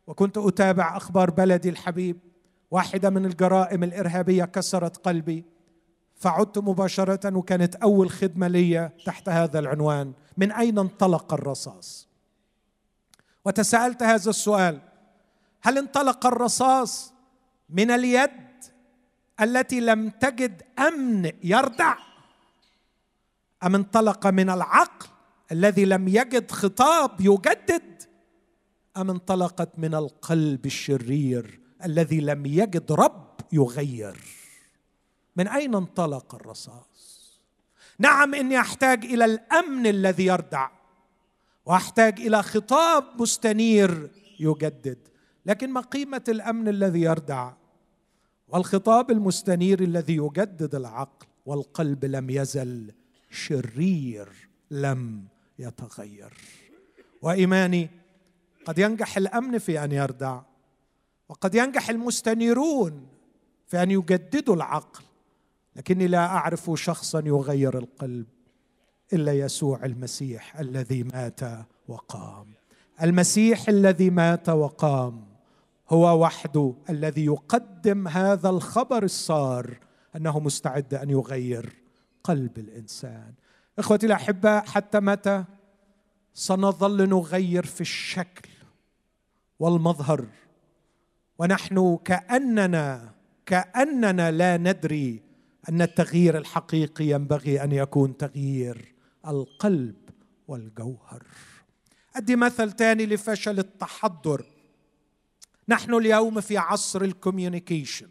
[0.06, 2.33] وكنت أتابع أخبار بلدي الحبيب.
[2.74, 5.44] واحدة من الجرائم الإرهابية كسرت قلبي.
[6.16, 10.12] فعدت مباشرة وكانت أول خدمة لي تحت هذا العنوان.
[10.36, 12.08] من أين انطلق الرصاص؟
[13.44, 14.80] وتساءلت هذا السؤال.
[15.62, 17.12] هل انطلق الرصاص
[17.68, 18.64] من اليد
[19.40, 21.96] التي لم تجد أمن يردع؟
[23.64, 25.08] أم انطلق من العقل
[25.52, 28.02] الذي لم يجد خطاب يجدد؟
[28.96, 34.16] أم انطلقت من القلب الشرير الذي لم يجد رب يغير.
[35.36, 37.40] من أين انطلق الرصاص؟
[37.98, 40.70] نعم إني أحتاج إلى الأمن الذي يردع
[41.66, 44.10] وأحتاج إلى خطاب مستنير
[44.40, 44.98] يجدد.
[45.46, 47.52] لكن ما قيمة الأمن الذي يردع؟
[48.48, 52.92] والخطاب المستنير الذي يجدد العقل والقلب لم يزل
[53.30, 54.28] شرير
[54.70, 55.24] لم
[55.58, 56.32] يتغير.
[57.22, 57.90] وإيماني
[58.64, 60.40] قد ينجح الأمن في أن يردع.
[61.28, 63.06] وقد ينجح المستنيرون
[63.66, 65.04] في أن يجددوا العقل
[65.76, 68.26] لكني لا أعرف شخصا يغير القلب
[69.12, 71.40] إلا يسوع المسيح الذي مات
[71.88, 72.46] وقام.
[73.02, 75.24] المسيح الذي مات وقام
[75.88, 79.78] هو وحده الذي يقدم هذا الخبر السار
[80.16, 81.72] أنه مستعد أن يغير
[82.24, 83.32] قلب الإنسان.
[83.78, 85.44] إخوتي الأحباء حتى متى
[86.34, 88.48] سنظل نغير في الشكل
[89.58, 90.26] والمظهر
[91.38, 93.14] ونحن كاننا
[93.46, 95.22] كأننا لا ندري
[95.68, 98.94] أن التغيير الحقيقي ينبغي أن يكون تغيير
[99.26, 99.96] القلب
[100.48, 101.22] والجوهر.
[102.16, 104.46] أدي مثل ثاني لفشل التحضر.
[105.68, 108.08] نحن اليوم في عصر الكوميونيكيشن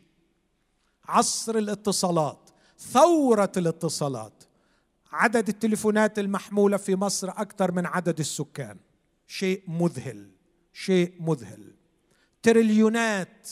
[1.05, 4.43] عصر الاتصالات ثورة الاتصالات.
[5.11, 8.77] عدد التليفونات المحمولة في مصر أكثر من عدد السكان.
[9.27, 10.29] شيء مذهل
[10.73, 11.72] شيء مذهل.
[12.43, 13.49] تريليونات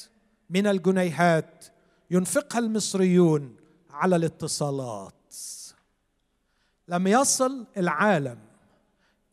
[0.49, 1.65] من الجنيهات
[2.12, 3.56] ينفقها المصريون
[3.89, 5.36] على الاتصالات.
[6.88, 8.38] لم يصل العالم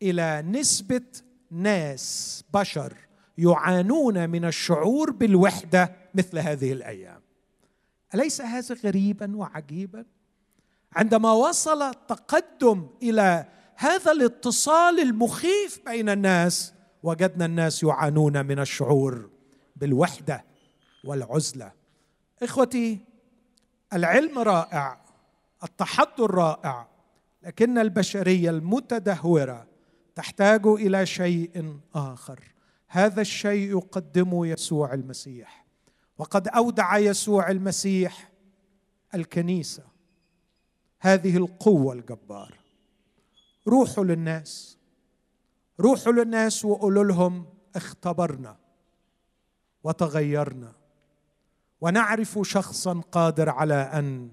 [0.02, 1.06] إلى نسبة
[1.50, 2.96] ناس بشر
[3.38, 7.20] يعانون من الشعور بالوحدة مثل هذه الأيام.
[8.14, 10.04] أليس هذا غريبا وعجيبا؟
[10.92, 13.44] عندما وصل التقدم إلى
[13.76, 19.37] هذا الاتصال المخيف بين الناس وجدنا الناس يعانون من الشعور
[19.80, 20.44] بالوحدة
[21.04, 21.72] والعزلة.
[22.42, 22.98] إخوتي
[23.92, 25.00] العلم رائع
[25.64, 26.88] التحضر رائع
[27.42, 29.66] لكن البشرية المتدهورة
[30.14, 32.40] تحتاج إلى شيء آخر.
[32.88, 35.66] هذا الشيء يقدمه يسوع المسيح.
[36.18, 38.30] وقد أودع يسوع المسيح
[39.14, 39.82] الكنيسة
[41.00, 42.58] هذه القوة الجبارة.
[43.68, 44.78] روحوا للناس.
[45.80, 48.57] روحوا للناس وقولوا لهم اختبرنا.
[49.84, 50.72] وتغيرنا.
[51.80, 54.30] ونعرف شخصا قادر على أن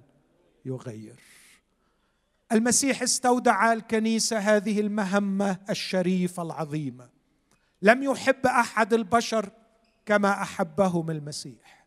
[0.66, 1.20] يغير.
[2.52, 7.10] المسيح استودع الكنيسة هذه المهمة الشريفة العظيمة.
[7.82, 9.50] لم يحب أحد البشر
[10.06, 11.86] كما أحبهم المسيح.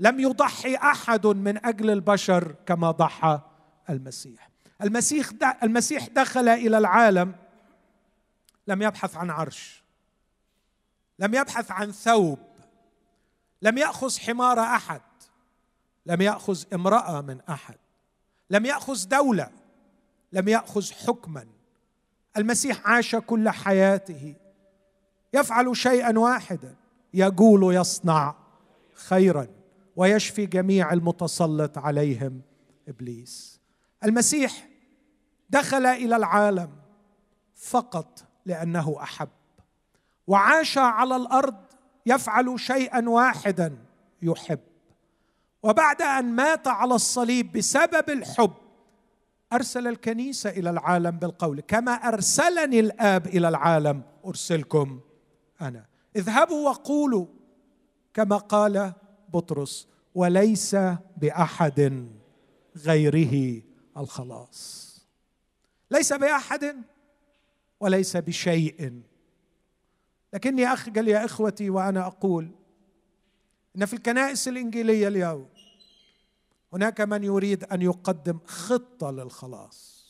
[0.00, 3.40] لم يضحي أحد من أجل البشر كما ضحى
[3.90, 4.50] المسيح.
[4.82, 5.30] المسيح
[5.62, 7.34] المسيح دخل إلى العالم
[8.66, 9.82] لم يبحث عن عرش
[11.18, 12.38] لم يبحث عن ثوب
[13.62, 15.00] لم يأخذ حمار أحد
[16.06, 17.78] لم يأخذ امرأة من أحد
[18.50, 19.50] لم يأخذ دولة
[20.32, 21.46] لم يأخذ حكما.
[22.36, 24.34] المسيح عاش كل حياته.
[25.34, 26.76] يفعل شيئا واحدا
[27.14, 28.34] يقول يصنع
[28.94, 29.46] خيرا
[29.96, 32.42] ويشفي جميع المتسلط عليهم
[32.88, 33.60] إبليس.
[34.04, 34.68] المسيح
[35.50, 36.70] دخل إلى العالم
[37.54, 39.28] فقط لأنه أحب
[40.26, 41.69] وعاش على الأرض
[42.06, 43.76] يفعل شيئا واحدا
[44.22, 44.60] يحب.
[45.62, 48.52] وبعد أن مات على الصليب بسبب الحب
[49.52, 51.60] أرسل الكنيسة إلى العالم بالقول.
[51.60, 55.00] كما أرسلني الآب إلى العالم أرسلكم
[55.60, 55.86] أنا.
[56.16, 57.26] اذهبوا وقولوا
[58.14, 58.92] كما قال
[59.28, 60.76] بطرس وليس
[61.16, 62.08] بأحد
[62.76, 63.62] غيره
[63.96, 64.90] الخلاص.
[65.90, 66.76] ليس بأحد
[67.80, 69.02] وليس بشيء.
[70.32, 72.50] لكني أخجل يا إخوتي وأنا أقول
[73.76, 75.48] إن في الكنائس الإنجيلية اليوم
[76.72, 80.00] هناك من يريد أن يقدم خطة للخلاص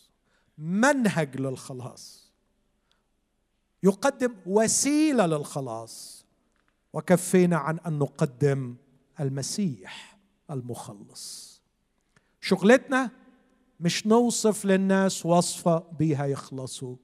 [0.58, 2.32] منهج للخلاص
[3.82, 6.24] يقدم وسيلة للخلاص
[6.92, 8.76] وكفينا عن أن نقدم
[9.20, 10.18] المسيح
[10.50, 11.50] المخلص.
[12.40, 13.10] شغلتنا
[13.80, 16.96] مش نوصف للناس وصفة بيها يخلصوا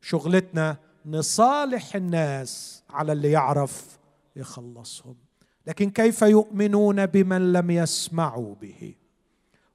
[0.00, 3.98] شغلتنا نصالح الناس على اللي يعرف
[4.36, 5.16] يخلصهم.
[5.66, 8.94] لكن كيف يؤمنون بمن لم يسمعوا به؟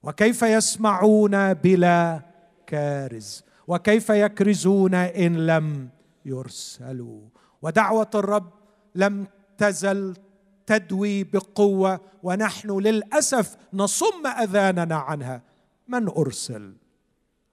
[0.04, 2.22] وكيف يسمعون بلا
[2.68, 5.90] كارز؟ وكيف يكرزون إن لم
[6.26, 7.22] يرسلوا؟
[7.62, 8.54] ودعوة الرب
[8.96, 10.18] لم تزل
[10.66, 15.42] تدوي بقوة ونحن للأسف نصم أذاننا عنها.
[15.88, 16.76] من أرسل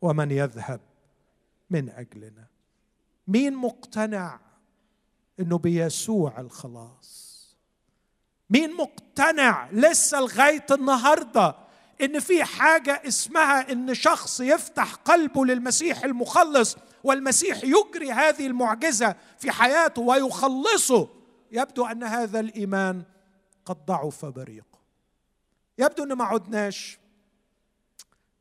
[0.02, 0.80] ومن يذهب
[1.70, 2.51] من أجلنا؟
[3.32, 4.40] مين مقتنع
[5.40, 7.32] إنه بيسوع الخلاص؟
[8.50, 11.56] مين مقتنع لسه لغاية النهارده
[12.00, 19.50] إن في حاجة اسمها إن شخص يفتح قلبه للمسيح المخلص والمسيح يجري هذه المعجزة في
[19.50, 21.08] حياته ويخلصه؟
[21.52, 23.02] يبدو أن هذا الإيمان
[23.64, 24.78] قد ضعف بريقه.
[25.78, 26.98] يبدو إن ما عدناش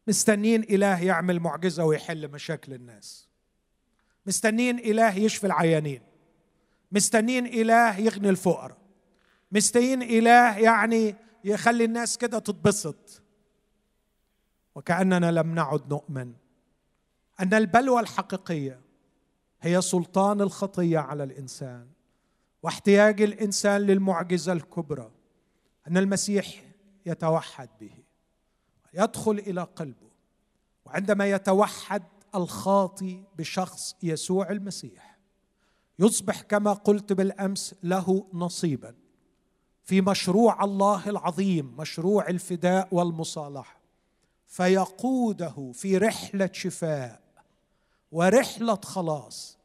[0.08, 3.31] مستنين إله يعمل معجزة ويحل مشاكل الناس.
[4.26, 6.02] مستنين إله يشفي العيانين.
[6.92, 8.78] مستنين إله يغني الفقراء.
[9.52, 13.22] مستنين إله يعني يخلي الناس كده تتبسط.
[14.76, 16.34] وكأننا لم نعد نؤمن.
[17.40, 18.82] أن البلوى الحقيقية
[19.62, 21.88] هي سلطان الخطية على الإنسان.
[22.64, 25.12] واحتياج الإنسان للمعجزة الكبرى.
[25.88, 26.64] أن المسيح
[27.06, 27.94] يتوحد به.
[28.94, 30.12] يدخل إلى قلبه.
[30.86, 32.04] وعندما يتوحد
[32.36, 35.18] الخاطي بشخص يسوع المسيح.
[36.00, 38.96] يصبح كما قلت بالأمس له نصيبا.
[39.84, 43.82] في مشروع الله العظيم مشروع الفداء والمصالحة.
[44.48, 47.22] فيقوده في رحلة شفاء
[48.12, 49.58] ورحلة خلاص.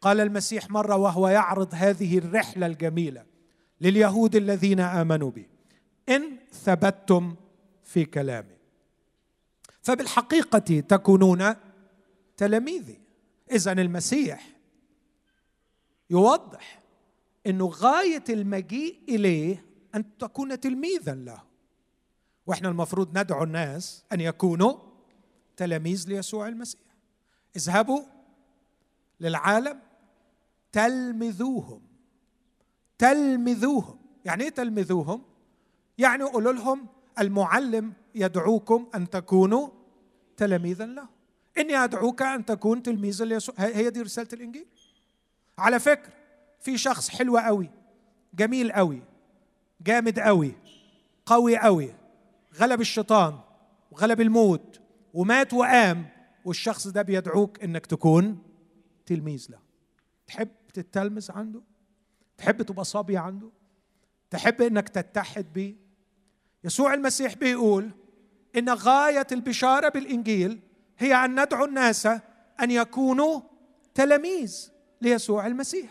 [0.00, 3.26] قال المسيح مرة وهو يعرض هذه الرحلة الجميلة
[3.80, 5.46] لليهود الذين آمنوا به
[6.08, 7.36] إن ثبتتم
[7.84, 8.56] في كلامي.
[9.82, 11.54] فبالحقيقة تكونون
[12.36, 13.00] تلاميذي
[13.52, 14.56] اذا المسيح
[16.10, 16.82] يوضح
[17.46, 21.42] إنه غاية المجيء إليه أن تكون تلميذا له.
[22.46, 24.74] وإحنا المفروض ندعو الناس أن يكونوا
[25.56, 26.80] تلاميذ ليسوع المسيح.
[27.56, 28.02] اذهبوا
[29.20, 29.80] للعالم
[30.72, 31.82] تلمذوهم.
[32.98, 33.98] تلمذوهم.
[34.24, 35.22] يعني إيه تلمذوهم؟
[35.98, 36.86] يعني قولوا لهم
[37.18, 39.68] المعلم يدعوكم أن تكونوا
[40.36, 41.15] تلاميذا له.
[41.58, 43.54] إني أدعوك أن تكون تلميذا ليسوع.
[43.58, 44.66] هي دي رسالة الإنجيل.
[45.58, 46.12] على فكرة
[46.60, 47.70] في شخص حلو قوي
[48.34, 49.02] جميل قوي
[49.80, 50.54] جامد قوي
[51.26, 51.94] قوي قوي.
[52.54, 53.38] غلب الشيطان
[53.90, 54.80] وغلب الموت
[55.14, 56.06] ومات وقام
[56.44, 58.42] والشخص ده بيدعوك إنك تكون
[59.06, 59.58] تلميذ له.
[60.26, 61.60] تحب تتلمذ عنده؟
[62.38, 63.50] تحب تبقى صبي عنده؟
[64.30, 65.74] تحب إنك تتحد بيه؟
[66.64, 67.90] يسوع المسيح بيقول
[68.56, 70.60] إن غاية البشارة بالإنجيل
[70.98, 72.06] هي أن ندعو الناس
[72.60, 73.40] أن يكونوا
[73.94, 75.90] تلاميذ ليسوع المسيح.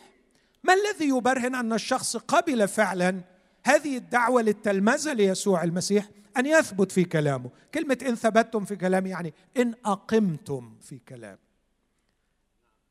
[0.64, 3.22] ما الذي يبرهن أن الشخص قبل فعلا
[3.64, 9.34] هذه الدعوة للتلمذة ليسوع المسيح أن يثبت في كلامه؟ كلمة إن ثبتتم في كلامي يعني
[9.58, 11.45] إن أقمتم في كلامي.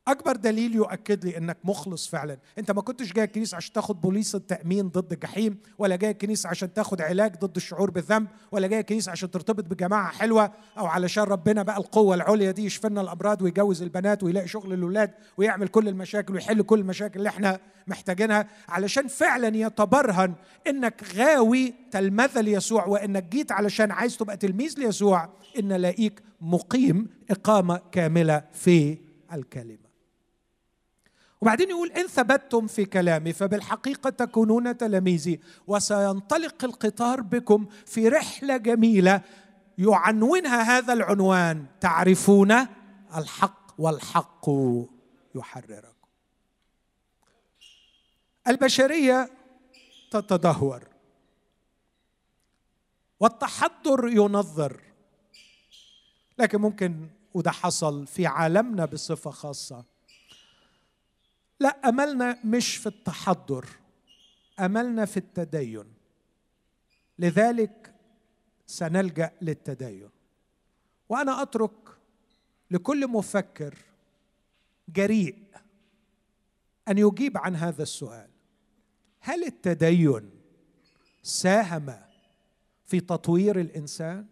[0.07, 2.37] أكبر دليل يؤكد لي إنك مخلص فعلا.
[2.59, 6.73] أنت ما كنتش جاي الكنيسة عشان تاخد بوليس التأمين ضد الجحيم ولا جاي الكنيسة عشان
[6.73, 11.63] تاخد علاج ضد الشعور بالذنب ولا جاي الكنيسة عشان ترتبط بجماعة حلوة أو علشان ربنا
[11.63, 16.61] بقى القوة العليا دي يشفي الأمراض ويجوز البنات ويلاقي شغل للاولاد ويعمل كل المشاكل ويحل
[16.61, 20.33] كل المشاكل اللي إحنا محتاجينها علشان فعلا يتبرهن
[20.67, 27.81] إنك غاوي تلمذة ليسوع وإنك جيت علشان عايز تبقى تلميذ ليسوع إن لاقيك مقيم إقامة
[27.91, 28.97] كاملة في
[29.33, 29.84] الكلمة.
[31.45, 35.39] وبعدين يقول إن ثبتتم في كلامي فبالحقيقة تكونون تلاميذي.
[35.67, 39.21] وسينطلق القطار بكم في رحلة جميلة
[39.77, 42.51] يعنونها هذا العنوان تعرفون
[43.17, 44.49] الحق والحق
[45.35, 46.07] يحرركم.
[48.47, 49.29] البشرية
[50.11, 50.83] تتدهور.
[53.19, 54.81] والتحضر ينظر.
[56.39, 59.94] لكن ممكن وده حصل في عالمنا بصفة خاصة.
[61.59, 63.65] لا أملنا مش في التحضر
[64.59, 65.93] أملنا في التدين.
[67.19, 67.95] لذلك
[68.67, 70.09] سنلجأ للتدين.
[71.09, 71.89] وأنا أترك
[72.71, 73.77] لكل مفكر
[74.89, 75.43] جريء
[76.87, 78.29] أن يجيب عن هذا السؤال.
[79.19, 80.29] هل التدين
[81.23, 81.99] ساهم
[82.85, 84.25] في تطوير الإنسان؟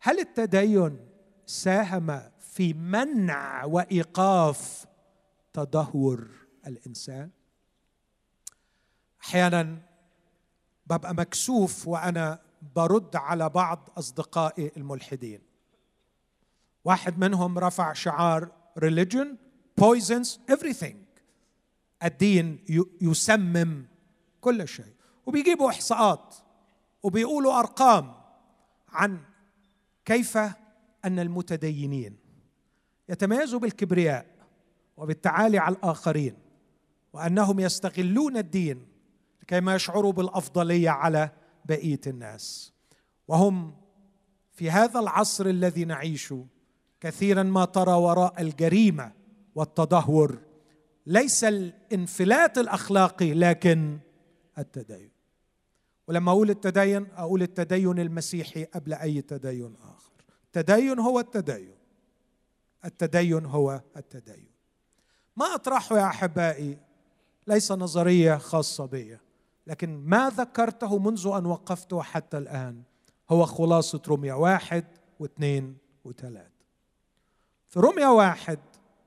[0.00, 1.08] هل التدين
[1.46, 4.86] ساهم في منع وإيقاف
[5.52, 6.28] تدهور
[6.66, 7.30] الإنسان.
[9.22, 9.78] أحيانا
[10.86, 12.42] ببقى مكسوف وأنا
[12.76, 15.40] برد على بعض أصدقائي الملحدين.
[16.84, 19.26] واحد منهم رفع شعار religion
[19.80, 20.94] poisons everything.
[22.04, 22.64] الدين
[23.00, 23.84] يسمم
[24.40, 24.94] كل شيء.
[25.26, 26.34] وبيجيبوا إحصاءات
[27.02, 28.14] وبيقولوا أرقام
[28.88, 29.20] عن
[30.04, 30.36] كيف
[31.04, 32.18] أن المتدينين
[33.08, 34.39] يتميزوا بالكبرياء.
[35.00, 36.34] وبالتعالي على الآخرين
[37.12, 38.86] وأنهم يستغلون الدين
[39.42, 41.30] لكيما يشعروا بالأفضلية على
[41.64, 42.72] بقية الناس.
[43.28, 43.74] وهم
[44.52, 46.46] في هذا العصر الذي نعيشه
[47.00, 49.12] كثيرا ما ترى وراء الجريمة
[49.54, 50.38] والتدهور
[51.06, 53.98] ليس الانفلات الأخلاقي لكن
[54.58, 55.10] التدين.
[56.08, 60.12] ولما أقول التدين أقول التدين المسيحي قبل أي تدين آخر.
[60.44, 61.74] التدين هو التدين.
[62.84, 64.49] التدين هو التدين.
[65.40, 66.78] ما أطرحه يا أحبائي
[67.46, 69.18] ليس نظرية خاصة بي
[69.66, 72.82] لكن ما ذكرته منذ أن وقفت حتى الآن
[73.30, 74.84] هو خلاصة رميه واحد
[75.20, 76.60] واثنين وثلاثه
[77.68, 78.58] في رميه واحد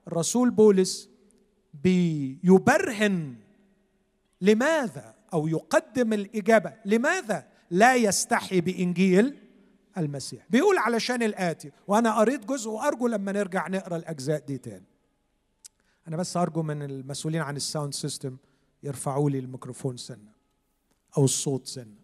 [0.07, 1.09] الرسول بولس
[1.73, 3.36] بيبرهن
[4.41, 9.38] لماذا أو يقدم الإجابة لماذا لا يستحي بإنجيل
[9.97, 14.92] المسيح؟ بيقول علشان الآتي وأنا قريت جزء وأرجو لما نرجع نقرأ الأجزاء دي تاني.
[16.07, 18.38] أنا بس أرجو من المسؤولين عن ال sound system
[18.83, 20.33] يرفعوا لي الميكروفون سنة
[21.17, 21.95] أو الصوت سنة.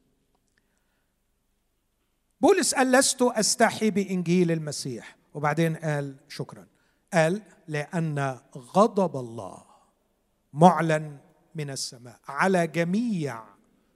[2.41, 5.17] بولس قال لست أستحي بإنجيل المسيح.
[5.33, 6.67] وبعدين قال شكرا.
[7.13, 9.65] قال لأن غضب الله
[10.53, 11.17] معلن
[11.55, 13.43] من السماء على جميع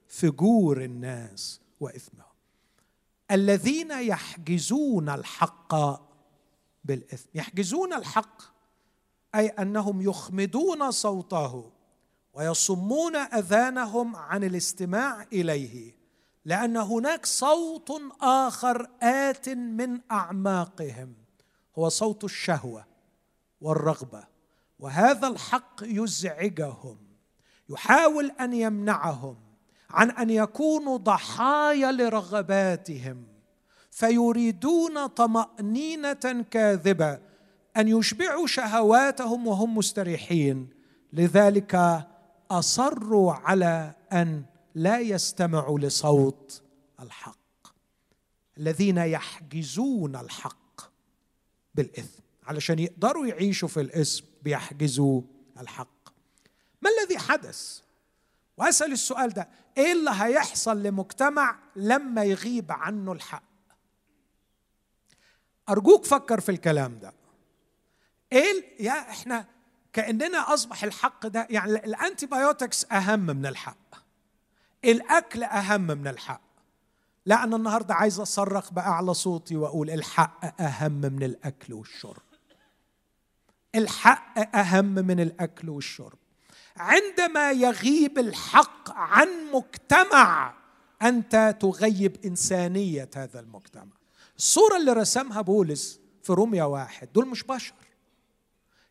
[0.08, 2.24] فجور الناس وإثمهم.
[3.30, 5.74] الذين يحجزون الحق
[6.84, 7.28] بالإثم.
[7.34, 8.53] يحجزون الحق
[9.34, 11.70] أي أنهم يخمدون صوته
[12.34, 15.94] ويصمون أذانهم عن الاستماع إليه
[16.44, 21.14] لأن هناك صوت آخر آت من أعماقهم
[21.78, 22.84] هو صوت الشهوة
[23.60, 24.24] والرغبة
[24.78, 26.96] وهذا الحق يزعجهم
[27.68, 29.36] يحاول أن يمنعهم
[29.90, 33.24] عن أن يكونوا ضحايا لرغباتهم
[33.90, 37.18] فيريدون طمأنينة كاذبة
[37.76, 40.68] أن يشبعوا شهواتهم وهم مستريحين.
[41.12, 42.04] لذلك
[42.50, 44.44] أصروا على أن
[44.74, 46.62] لا يستمعوا لصوت
[47.00, 47.36] الحق.
[48.58, 50.80] الذين يحجزون الحق
[51.74, 52.22] بالإثم.
[52.46, 55.22] علشان يقدروا يعيشوا في الاسم بيحجزوا
[55.60, 56.08] الحق.
[56.82, 57.80] ما الذي حدث؟
[58.56, 59.48] وأسأل السؤال ده.
[59.78, 63.42] إيه اللي هيحصل لمجتمع لما يغيب عنه الحق؟
[65.68, 67.12] أرجوك فكر في الكلام ده.
[68.32, 69.46] إيه يا إحنا
[69.92, 73.94] كأننا أصبح الحق ده يعني ال antibiotics أهم من الحق.
[74.84, 76.40] الأكل أهم من الحق.
[77.26, 82.22] لا أنا النهارده عايز أصرخ بأعلى صوتي وأقول الحق أهم من الأكل والشرب.
[83.74, 86.18] الحق أهم من الأكل والشرب.
[86.76, 90.54] عندما يغيب الحق عن مجتمع
[91.02, 93.92] أنت تغيب إنسانية هذا المجتمع.
[94.36, 97.74] الصورة اللي رسمها بولس في روميا واحد دول مش بشر.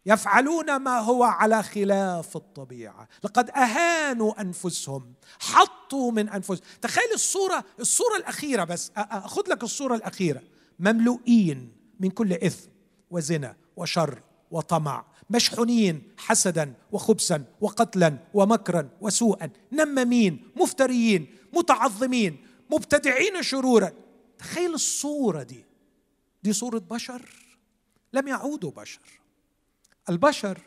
[0.06, 3.08] يفعلون ما هو على خلاف الطبيعة.
[3.24, 10.42] لقد أهانوا أنفسهم حطوا من انفسهم تخيل الصورة الصورة الأخيرة بس اخذ لك الصورة الأخيرة.
[10.80, 12.70] مملوئين من كل إثم
[13.12, 23.92] وزنا وشر وطمع مشحونين حسدا وخبثا وقتلا ومكرا وسوءا نمامين مفتريين متعظمين مبتدعين شرورا.
[24.38, 25.66] تخيل الصورة دي.
[26.44, 27.30] دي صورة بشر.
[28.14, 29.23] لم يعودوا بشر.
[30.10, 30.62] البشر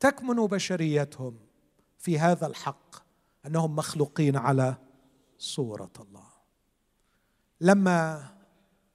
[0.00, 1.38] تكمن بشريتهم
[1.98, 2.96] في هذا الحق
[3.46, 4.76] أنهم مخلوقين على
[5.38, 6.30] صورة الله.
[7.60, 8.28] لما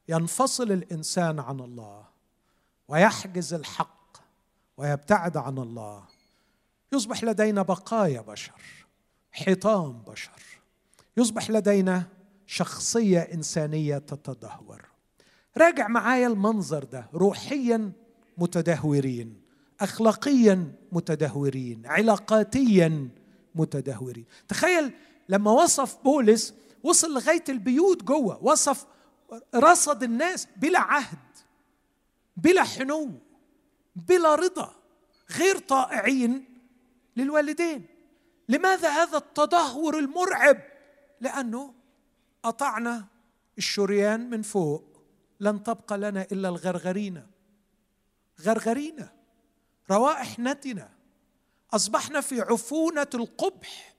[0.10, 2.06] ينفصل الإنسان عن الله
[2.88, 4.18] ويحجز الحق
[4.78, 6.04] ويبتعد عن الله
[6.94, 8.62] يصبح لدينا بقايا بشر
[9.32, 10.42] حيطان بشر
[11.18, 12.04] يصبح لدينا
[12.48, 14.86] شخصية إنسانية تتدهور.
[15.58, 17.92] راجع معايا المنظر ده روحيا
[18.38, 19.45] متدهورين.
[19.82, 23.10] اخلاقيا متدهورين علاقاتيا
[23.56, 24.26] متدهورين.
[24.48, 24.92] تخيل
[25.30, 26.54] لما وصف بولس
[26.84, 28.86] وصل لغاية البيوت جوه وصف
[29.56, 31.18] رصد الناس بلا عهد
[32.38, 33.12] بلا حنو
[33.96, 34.76] بلا رضا
[35.32, 36.46] غير طائعين
[37.18, 37.86] للوالدين.
[38.50, 40.58] لماذا هذا التدهور المرعب؟
[41.22, 41.74] لأنه
[42.46, 43.06] أطعنا
[43.58, 44.84] الشريان من فوق
[45.40, 47.28] لن تبقى لنا إلا الغرغرينه
[48.42, 49.15] غرغرينه
[49.92, 50.90] روائح نتنة.
[51.74, 53.96] أصبحنا في عفونة القبح.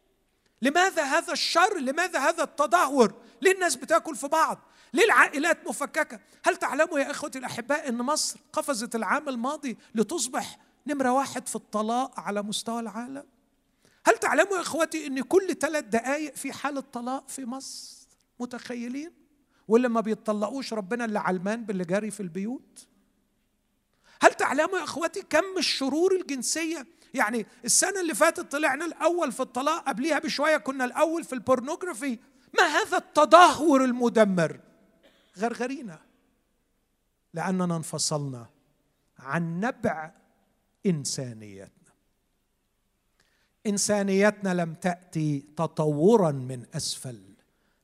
[0.63, 4.59] لماذا هذا الشر؟ لماذا هذا التدهور؟ ليه الناس بتاكل في بعض؟
[4.93, 11.13] ليه العائلات مفككة؟ هل تعلموا يا إخوتي الأحباء أن مصر قفزت العام الماضي لتصبح نمرة
[11.13, 13.25] واحد في الطلاق على مستوى العالم؟
[14.07, 17.97] هل تعلموا يا إخوتي أن كل ثلاث دقائق في حالة طلاق في مصر؟
[18.41, 19.13] متخيلين؟
[19.69, 22.87] واللي ما بيتطلقوش ربنا اللي علمان باللي جاري في البيوت؟
[24.23, 29.89] هل تعلموا يا اخوتي كم الشرور الجنسية؟ يعني السنة اللي فاتت طلعنا الأول في الطلاق
[29.89, 32.19] قبليها بشوية كنا الأول في البورنوغرافي
[32.59, 34.61] ما هذا التدهور المدمر؟
[35.39, 35.99] غرغرينا.
[37.35, 38.47] لأننا انفصلنا
[39.19, 40.13] عن نبع
[40.87, 41.71] إنسانيتنا.
[43.67, 47.23] إنسانيتنا لم تأتي تطورا من أسفل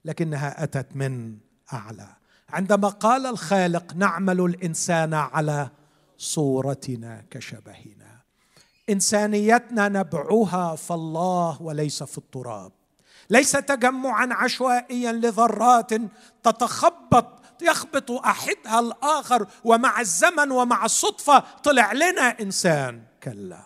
[0.04, 1.38] لكنها أتت من
[1.72, 2.16] أعلى.
[2.48, 5.70] عندما قال الخالق نعمل الإنسان على
[6.22, 8.22] صورتنا كشبهنا.
[8.90, 12.72] إنسانيتنا نبعها في الله وليس في التراب.
[13.30, 15.90] ليس تجمعا عشوائيا لذرات
[16.42, 23.02] تتخبط يخبط أحدها الآخر ومع الزمن ومع الصدفة طلع لنا إنسان.
[23.22, 23.62] كلا.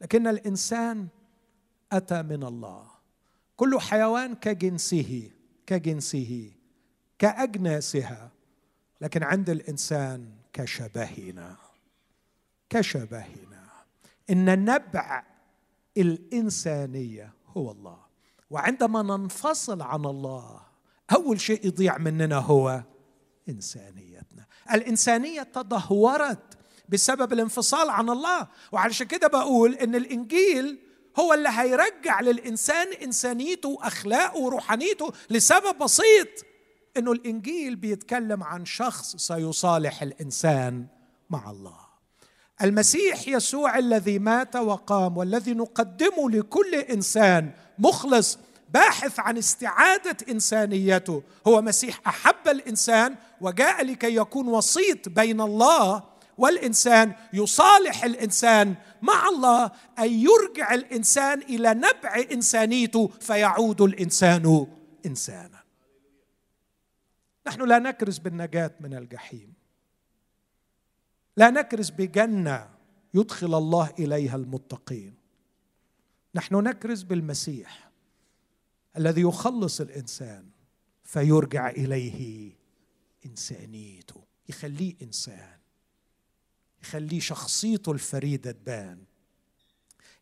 [0.00, 1.08] لكن الإنسان
[1.92, 2.86] أتى من الله.
[3.56, 5.30] كل حيوان كجنسه
[5.66, 6.50] كجنسه
[7.18, 8.30] كأجناسها.
[9.00, 11.56] لكن عند الإنسان كشبهنا.
[12.70, 13.68] كشبهنا.
[14.30, 15.24] إن نبع
[15.96, 17.98] الإنسانية هو الله.
[18.50, 20.60] وعندما ننفصل عن الله
[21.14, 22.82] أول شيء يضيع مننا هو
[23.48, 24.46] إنسانيتنا.
[24.72, 28.48] الإنسانية تدهورت بسبب الانفصال عن الله.
[28.72, 30.78] وعلشان كده بقول إن الإنجيل
[31.18, 36.28] هو اللي هيرجع للإنسان إنسانيته وأخلاقه وروحانيته لسبب بسيط.
[36.96, 40.86] إنه الإنجيل بيتكلم عن شخص سيصالح الإنسان
[41.30, 41.90] مع الله.
[42.62, 48.38] المسيح يسوع الذي مات وقام والذي نقدمه لكل إنسان مخلص
[48.74, 52.00] باحث عن استعادة إنسانيته هو مسيح.
[52.06, 56.02] أحب الإنسان وجاء لكي يكون وسيط بين الله
[56.38, 64.66] والإنسان يصالح الإنسان مع الله أن يرجع الإنسان إلى نبع إنسانيته فيعود الإنسان
[65.06, 65.59] إنسانا.
[67.50, 69.54] نحن لا نكرز بالنجاة من الجحيم.
[71.36, 72.70] لا نكرز بجنة
[73.14, 75.14] يدخل الله إليها المتقين.
[76.34, 77.90] نحن نكرز بالمسيح
[78.96, 80.48] الذي يخلص الإنسان
[81.04, 82.52] فيرجع إليه
[83.26, 85.58] إنسانيته يخليه إنسان
[86.82, 89.04] يخليه شخصيته الفريدة تبان.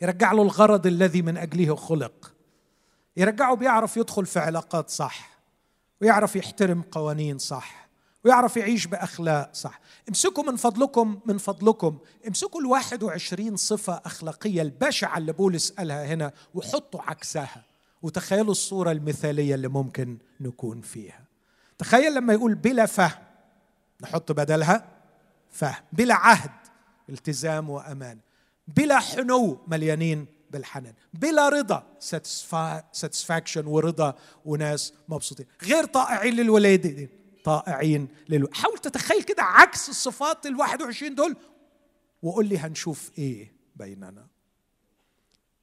[0.00, 2.34] يرجع له الغرض الذي من أجله خلق.
[3.16, 5.37] يرجعه بيعرف يدخل في علاقات صح.
[6.00, 7.88] ويعرف يحترم قوانين صح.
[8.24, 9.80] ويعرف يعيش بأخلاق صح.
[10.08, 11.98] امسكوا من فضلكم من فضلكم.
[12.28, 17.64] امسكوا الواحد وعشرين صفة أخلاقية البشعة اللي بولس قالها هنا وحطوا عكسها.
[18.02, 21.24] وتخيلوا الصورة المثالية اللي ممكن نكون فيها.
[21.78, 23.22] تخيل لما يقول بلا فهم.
[24.00, 24.88] نحط بدلها
[25.50, 25.82] فهم.
[25.92, 26.50] بلا عهد
[27.08, 28.18] التزام وأمان.
[28.68, 30.26] بلا حنو مليانين.
[30.50, 30.94] بالحنان.
[31.14, 31.96] بلا رضا
[32.92, 35.46] ساتسفاكشن ورضا وناس مبسوطين.
[35.62, 37.08] غير طائعين للوالدين
[37.44, 38.48] طائعين للو...
[38.52, 41.36] حاول تتخيل كده عكس الصفات ال 21 دول.
[42.22, 44.26] وقول لي هنشوف إيه بيننا.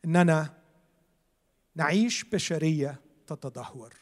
[0.06, 0.54] إننا
[1.76, 3.94] نعيش بشرية تتدهور.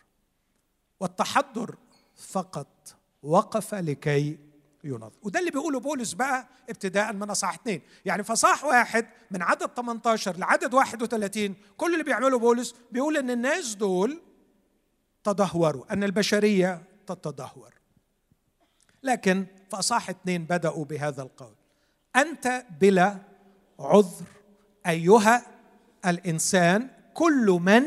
[1.00, 1.76] والتحضر
[2.16, 4.38] فقط وقف لكي
[4.84, 5.12] ينظر.
[5.24, 7.82] وده اللي بيقوله بولس بقى ابتداء من أصحاح اثنين.
[8.06, 13.76] يعني فصاح واحد من عدد 18 لعدد 31 كل اللي بيعمله بولس بيقول إن الناس
[13.76, 14.22] دول
[15.24, 17.74] تدهوروا أن البشرية تتدهور.
[19.04, 21.56] لكن في أصحاح اثنين بدأوا بهذا القول.
[22.16, 23.18] أنت بلا
[23.80, 24.26] عذر
[24.88, 25.46] أيها
[26.06, 27.84] الإنسان كل من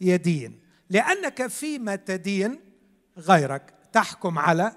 [0.00, 0.60] يدين
[0.90, 2.60] لأنك فيما تدين
[3.18, 4.72] غيرك تحكم على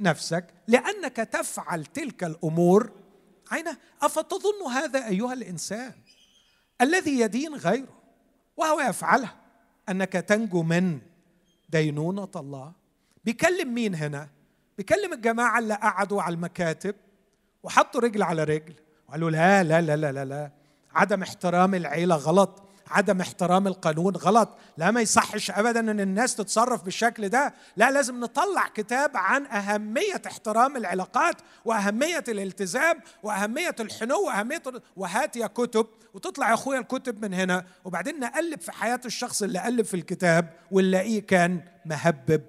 [0.00, 2.92] نفسك لأنك تفعل تلك الأمور.
[3.50, 5.92] عينة أفتظن هذا أيها الإنسان؟
[6.80, 8.02] الذي يدين غيره
[8.56, 9.36] وهو يفعلها
[9.88, 10.98] أنك تنجو من
[11.68, 12.72] دينونة الله.
[13.24, 14.28] بيكلم مين هنا؟
[14.78, 16.94] بيكلم الجماعة اللي قعدوا على المكاتب
[17.62, 18.74] وحطوا رجل على رجل
[19.08, 20.50] وقالوا لا لا لا لا لا, لا.
[20.92, 22.62] عدم احترام العيلة غلط.
[22.88, 24.48] عدم احترام القانون غلط.
[24.78, 27.54] لا ما يصحش ابدا إن الناس تتصرف بالشكل ده.
[27.76, 34.62] لا لازم نطلع كتاب عن أهمية احترام العلاقات وأهمية الالتزام وأهمية الحنو وأهمية
[34.96, 37.66] وهات يا كتب وتطلع يا أخويا الكتب من هنا.
[37.84, 42.42] وبعدين نقلب في حياة الشخص اللي ألف في الكتاب ونلاقيه كان مهبب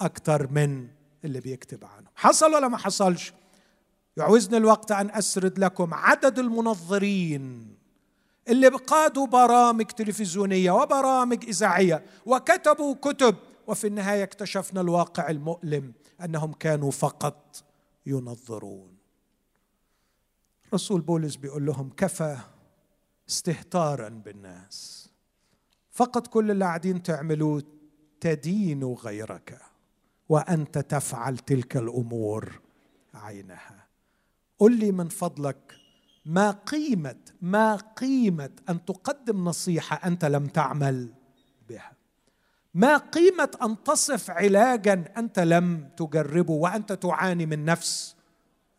[0.00, 0.88] أكتر من
[1.24, 2.06] اللي بيكتب عنه.
[2.14, 3.32] حصل ولا ما حصلش؟
[4.16, 7.76] يعوزني الوقت أن أسرد لكم عدد المنظرين.
[8.50, 13.36] اللي قادوا برامج تلفزيونية وبرامج إذاعية وكتبوا كتب
[13.66, 15.92] وفي النهاية اكتشفنا الواقع المؤلم
[16.24, 17.64] أنهم كانوا فقط
[18.06, 18.96] ينظرون.
[20.74, 22.38] رسول بولس بيقول لهم كفى
[23.28, 25.10] استهتارا بالناس.
[25.90, 27.62] فقط كل اللي قاعدين تعملوه
[28.20, 29.60] تدين غيرك
[30.28, 32.60] وأنت تفعل تلك الأمور
[33.14, 33.86] عينها.
[34.58, 35.79] قل لي من فضلك
[36.24, 41.14] ما قيمة ما قيمة أن تقدم نصيحة أنت لم تعمل
[41.68, 41.92] بها.
[42.74, 48.16] ما قيمة أن تصف علاجا أنت لم تجربه وأنت تعاني من نفس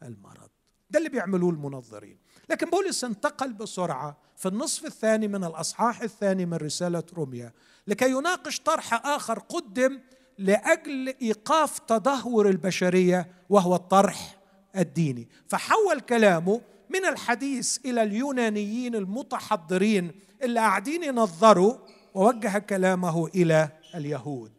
[0.03, 0.49] المرض.
[0.89, 2.17] ده اللي بيعملوه المنظرين.
[2.49, 7.53] لكن بولس انتقل بسرعة في النصف الثاني من الأصحاح الثاني من رسالة روميا
[7.87, 9.99] لكي يناقش طرح آخر قدم
[10.37, 14.37] لأجل إيقاف تدهور البشرية وهو الطرح
[14.75, 15.29] الديني.
[15.47, 16.61] فحول كلامه
[16.91, 20.11] من الحديث إلى اليونانيين المتحضرين
[20.43, 21.77] اللي قاعدين ينظروا
[22.13, 24.51] ووجه كلامه إلى اليهود.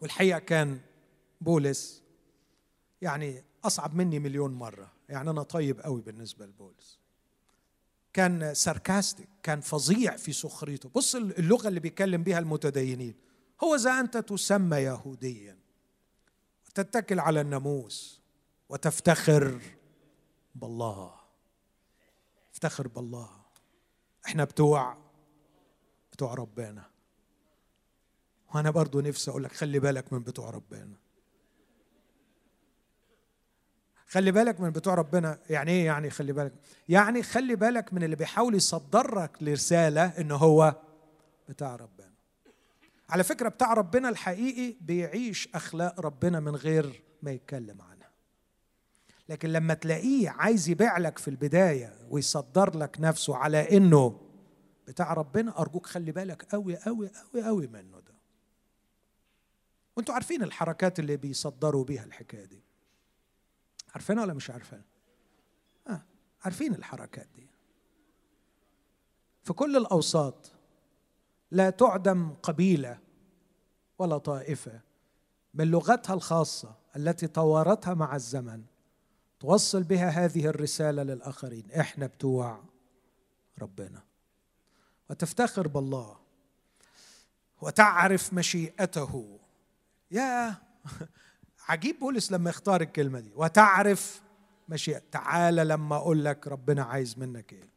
[0.00, 0.80] والحقيقة كان
[1.40, 2.02] بولس
[3.02, 4.92] يعني أصعب مني مليون مرة.
[5.08, 6.98] يعني أنا طيب قوي بالنسبة لبولس.
[8.12, 10.90] كان ساركاستيك كان فظيع في سخريته.
[10.94, 13.14] بص اللغة اللي بيتكلم بيها المتدينين.
[13.64, 15.58] هو إذا أنت تسمى يهوديا
[16.74, 18.20] تتكل على الناموس
[18.68, 19.60] وتفتخر
[20.54, 21.14] بالله.
[22.52, 23.30] افتخر بالله.
[24.26, 24.96] إحنا بتوع
[26.12, 26.84] بتوع ربنا.
[28.54, 30.96] وأنا برضو نفسي أقول لك خلي بالك من بتوع ربنا.
[34.08, 35.38] خلي بالك من بتوع ربنا.
[35.50, 36.52] يعني إيه يعني خلي بالك؟
[36.88, 40.74] يعني خلي بالك من اللي بيحاول يصدرك لرسالة إن هو
[41.48, 42.12] بتاع ربنا.
[43.08, 47.82] على فكرة بتاع ربنا الحقيقي بيعيش أخلاق ربنا من غير ما يتكلم
[49.28, 54.20] لكن لما تلاقيه عايز يبيع لك في البداية ويصدر لك نفسه على إنه
[54.86, 58.14] بتاع ربنا أرجوك خلي بالك قوي قوي قوي قوي منه ده.
[59.96, 62.62] وأنتوا عارفين الحركات اللي بيصدروا بيها الحكاية دي.
[63.94, 64.84] عارفينها ولا مش عارفينها؟
[65.88, 66.02] آه
[66.44, 67.46] عارفين الحركات دي.
[69.42, 70.52] في كل الأوساط
[71.50, 72.98] لا تعدم قبيلة
[73.98, 74.80] ولا طائفة
[75.54, 78.62] من لغتها الخاصة التي طورتها مع الزمن
[79.40, 81.70] توصل بها هذه الرسالة للآخرين.
[81.70, 82.64] إحنا بتوع
[83.62, 84.02] ربنا.
[85.10, 86.16] وتفتخر بالله.
[87.60, 89.38] وتعرف مشيئته.
[90.10, 90.54] يا
[91.68, 93.32] عجيب بولس لما يختار الكلمة دي.
[93.34, 94.22] وتعرف
[94.68, 95.02] مشيئة.
[95.12, 97.68] تعالى لما أقول لك ربنا عايز منك إيه.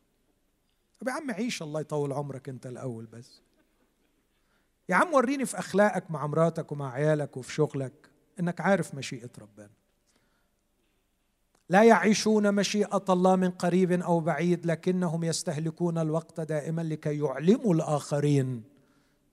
[0.99, 3.41] طب يا عم عيش الله يطول عمرك أنت الأول بس.
[4.89, 8.09] يا عم وريني في أخلاقك مع مراتك ومع عيالك وفي شغلك
[8.39, 9.69] إنك عارف مشيئة ربنا.
[11.71, 18.63] لا يعيشون مشيئة الله من قريب أو بعيد لكنهم يستهلكون الوقت دائما لكي يعلموا الآخرين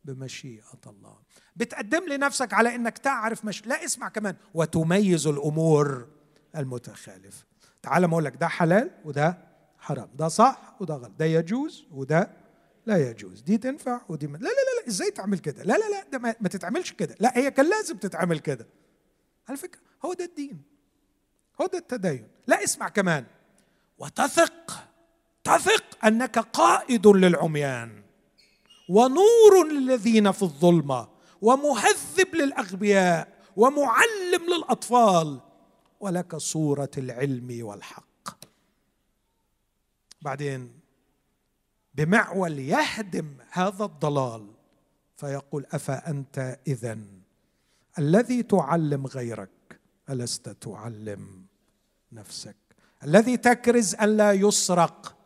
[0.05, 1.16] بمشيئة الله.
[1.57, 4.36] بتقدم لنفسك على إنك تعرف مش لا اسمع كمان.
[4.55, 6.07] وتميز الأمور
[6.57, 7.45] المتخالفة.
[7.82, 9.39] تعال ما أقول لك ده حلال وده
[9.78, 10.09] حرام.
[10.14, 11.12] ده صح وده غلط.
[11.18, 12.30] ده يجوز وده
[12.86, 13.41] لا يجوز.
[13.41, 14.36] دي تنفع ودي ما.
[14.36, 14.89] لا لا لا, لا.
[14.89, 17.14] إزاي تعمل كده؟ لا لا لا ده ما, ما تتعملش كده.
[17.20, 18.66] لا هي كان لازم تتعمل كده.
[19.49, 20.77] على فكرة هو ده الدين.
[21.61, 22.28] هو ده التدين.
[22.46, 23.24] لا اسمع كمان.
[23.98, 24.88] وتثق
[25.44, 28.02] تثق أنك قائد للعميان
[28.88, 31.09] ونور للذين في الظلمة
[31.42, 35.40] ومهذب للأغبياء ومعلم للأطفال
[36.00, 38.44] ولك صورة العلم والحق.
[40.22, 40.80] بعدين
[41.94, 44.46] بمعول يهدم هذا الضلال
[45.16, 46.98] فيقول افانت اذا
[47.98, 49.80] الذي تعلم غيرك
[50.11, 51.38] ألست تعلم
[52.12, 52.56] نفسك.
[53.04, 55.16] الذي تكرز أن لا يسرق.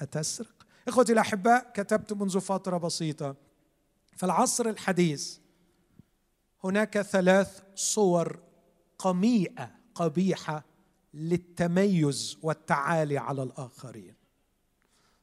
[0.00, 3.36] أتسرق؟ إخوتي الأحباء كتبت منذ فترة بسيطة
[4.16, 5.38] في العصر الحديث
[6.64, 8.42] هناك ثلاث صور
[8.98, 10.64] قميئة قبيحة
[11.14, 14.14] للتميز والتعالي على الآخرين.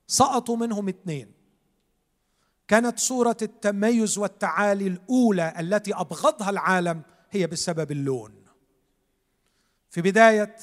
[0.08, 1.32] سقطوا منهم اثنين.
[2.68, 8.46] كانت صورة التميز والتعالي الأولى التي أبغضها العالم هي بسبب اللون.
[9.90, 10.56] في بداية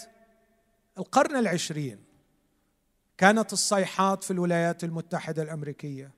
[0.99, 1.99] القرن العشرين
[3.19, 6.11] كانت الصيحات في الولايات المتحدة الأمريكية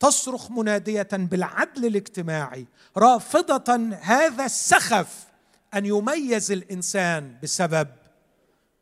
[0.00, 2.66] تصرخ منادية بالعدل الاجتماعي
[2.96, 5.26] رافضة هذا السخف
[5.74, 7.88] أن يميز الإنسان بسبب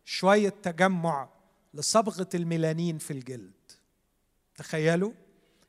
[0.04, 1.28] شوية تجمع
[1.74, 3.52] لصبغة الميلانين في الجلد.
[4.56, 5.12] تخيلوا؟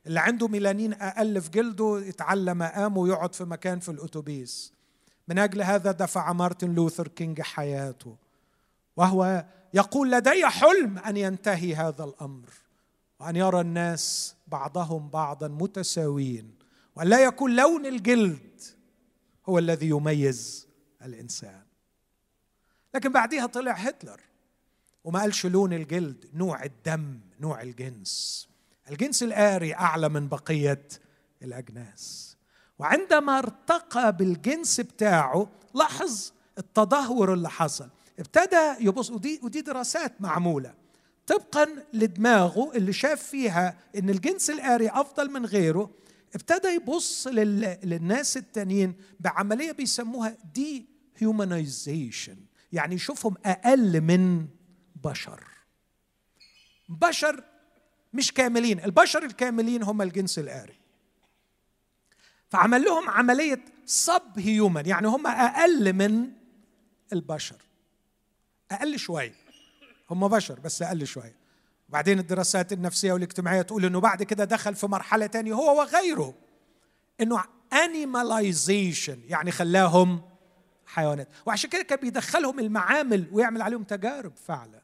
[0.08, 4.74] اللي عنده ميلانين أقل في جلده يتعلم مقام ويقعد في مكان في الأتوبيس.
[5.28, 8.16] من أجل هذا دفع مارتن لوثر كينج حياته.
[8.98, 12.50] وهو يقول لدي حلم أن ينتهي هذا الأمر
[13.20, 16.56] وأن يرى الناس بعضهم بعضا متساويين
[16.96, 18.62] وأن لا يكون لون الجلد
[19.50, 20.68] هو الذي يميز
[21.02, 21.62] الإنسان.
[22.96, 24.22] لكن بعدها طلع هتلر
[25.04, 28.48] وما قالش لون الجلد نوع الدم نوع الجنس.
[28.90, 30.88] الجنس الآري أعلى من بقية
[31.42, 32.36] الأجناس.
[32.80, 37.90] وعندما ارتقى بالجنس بتاعه لاحظ التدهور اللي حصل.
[38.20, 40.74] ابتدى يبص ودي, ودي دراسات معمولة.
[41.28, 45.92] طبقا لدماغه اللي شاف فيها إن الجنس الآري أفضل من غيره
[46.36, 52.38] ابتدى يبص للناس التانيين بعملية بيسموها dehumanization
[52.72, 54.48] يعني يشوفهم أقل من
[55.04, 55.44] بشر.
[56.90, 57.44] بشر
[58.14, 60.80] مش كاملين البشر الكاملين هم الجنس الآري.
[62.50, 66.32] فعمل لهم عملية subhuman يعني هم أقل من
[67.14, 67.67] البشر.
[68.72, 69.36] أقل شوية
[70.10, 71.36] هم بشر بس أقل شوية
[71.90, 76.34] وبعدين الدراسات النفسية والاجتماعية تقول إنه بعد كده دخل في مرحلة تانية هو وغيره.
[77.22, 77.44] إنه
[77.74, 80.22] animalization يعني خلاهم
[80.86, 81.28] حيوانات.
[81.46, 84.82] وعشان كده كان بيدخلهم المعامل ويعمل عليهم تجارب فعلا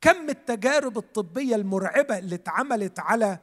[0.00, 3.38] كم التجارب الطبية المرعبة اللي اتعملت على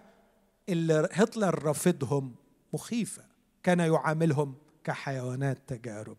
[0.70, 2.36] اللي هتلر رافضهم
[2.74, 3.24] مخيفة.
[3.64, 6.18] كان يعاملهم كحيوانات تجارب.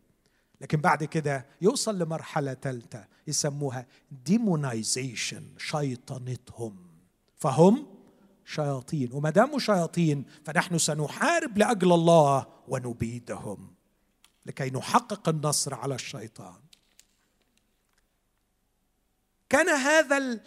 [0.62, 3.86] لكن بعد كده يوصل لمرحلة ثالثة يسموها
[4.24, 6.76] ديمونايزيشن شيطنتهم.
[7.36, 7.86] فهم
[8.44, 9.12] شياطين.
[9.12, 13.74] وما داموا شياطين فنحن سنحارب لأجل الله ونبيدهم
[14.46, 16.60] لكي نحقق النصر على الشيطان.
[19.48, 20.40] كان هذا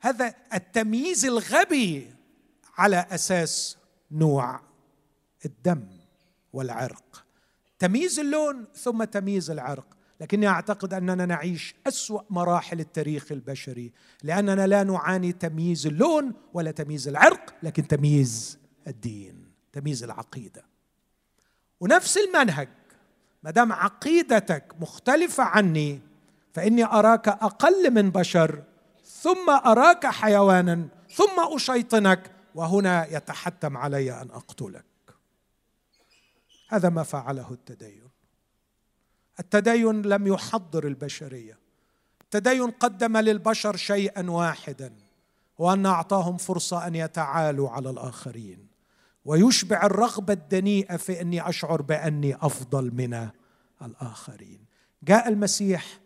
[0.00, 2.14] هذا التمييز الغبي
[2.78, 3.76] على أساس
[4.10, 4.60] نوع
[5.44, 5.86] الدم
[6.52, 7.24] والعرق.
[7.80, 9.86] تمييز اللون ثم تمييز العرق.
[10.20, 17.08] لكني أعتقد أننا نعيش أسوأ مراحل التاريخ البشري لأننا لا نعاني تمييز اللون ولا تمييز
[17.08, 20.64] العرق لكن تمييز الدين تمييز العقيدة.
[21.80, 22.68] ونفس المنهج.
[23.42, 26.00] ما دام عقيدتك مختلفة عني
[26.52, 28.62] فإني أراك أقل من بشر
[29.04, 34.89] ثم أراك حيوانا ثم أشيطنك وهنا يتحتم علي أن أقتلك.
[36.70, 38.02] هذا ما فعله التدين.
[39.40, 41.58] التدين لم يحضر البشرية.
[42.20, 44.92] التدين قدم للبشر شيئا واحدا
[45.58, 48.66] وأن أعطاهم فرصة أن يتعالوا على الآخرين.
[49.24, 53.28] ويشبع الرغبة الدنيئة في أني أشعر بأني أفضل من
[53.82, 54.64] الآخرين.
[55.02, 56.00] جاء المسيح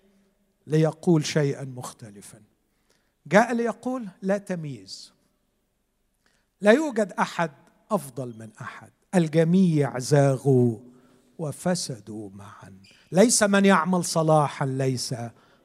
[0.66, 2.42] ليقول شيئا مختلفا.
[3.26, 5.12] جاء ليقول لا تمييز.
[6.60, 7.50] لا يوجد أحد
[7.90, 8.90] أفضل من أحد.
[9.14, 10.78] الجميع زاغوا
[11.38, 12.78] وفسدوا معا.
[13.12, 15.14] ليس من يعمل صلاحا ليس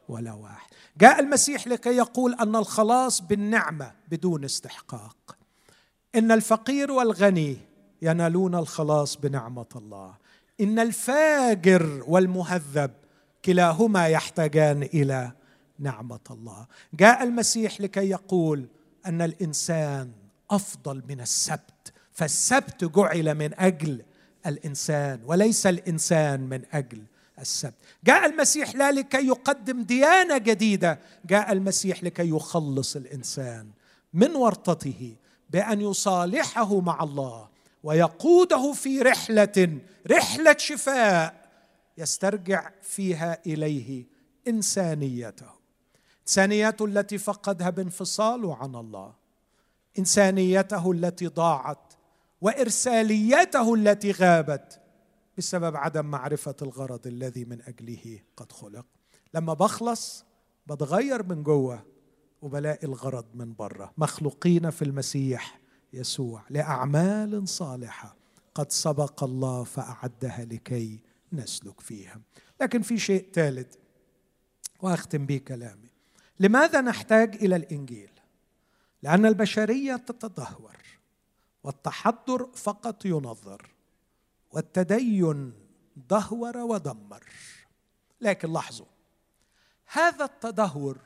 [0.09, 0.69] ولا واحد.
[0.97, 5.37] جاء المسيح لكي يقول أن الخلاص بالنعمة بدون استحقاق.
[6.15, 7.57] إن الفقير والغني
[8.01, 10.13] ينالون الخلاص بنعمة الله.
[10.61, 12.91] إن الفاجر والمهذب
[13.45, 15.31] كلاهما يحتاجان إلى
[15.79, 16.67] نعمة الله.
[16.93, 18.67] جاء المسيح لكي يقول
[19.05, 20.11] أن الإنسان
[20.51, 21.93] أفضل من السبت.
[22.19, 24.01] فالسبت جعل من أجل
[24.45, 27.03] الإنسان وليس الإنسان من أجل
[27.39, 27.73] السبت.
[28.03, 33.69] جاء المسيح لا لكي يقدم ديانة جديدة جاء المسيح لكي يخلص الإنسان
[34.13, 35.15] من ورطته
[35.49, 37.47] بأن يصالحه مع الله
[37.83, 39.79] ويقوده في رحلة
[40.11, 41.49] رحلة شفاء
[41.97, 44.05] يسترجع فيها إليه
[44.47, 45.49] إنسانيته.
[46.21, 49.13] انسانيته التي فقدها بانفصاله عن الله.
[49.99, 51.88] انسانيته التي ضاعت
[52.41, 54.81] وإرساليته التي غابت
[55.37, 58.85] بسبب عدم معرفة الغرض الذي من أجله قد خلق.
[59.33, 60.25] لما بخلص
[60.67, 61.85] بتغير من جوه
[62.41, 65.59] وبلاقي الغرض من بره مخلوقين في المسيح
[65.93, 68.15] يسوع لأعمال صالحة
[68.55, 70.99] قد سبق الله فأعدها لكي
[71.33, 72.21] نسلك فيها.
[72.61, 73.75] لكن في شيء ثالث
[74.81, 75.89] وأختم به كلامي.
[76.39, 78.11] لماذا نحتاج إلى الإنجيل؟
[79.03, 80.77] لأن البشرية تتدهور.
[81.63, 83.69] والتحضر فقط ينظر
[84.51, 85.53] والتدين
[86.09, 87.23] دهور ودمر.
[88.21, 88.85] لكن لاحظوا
[89.91, 90.97] هذا التدهور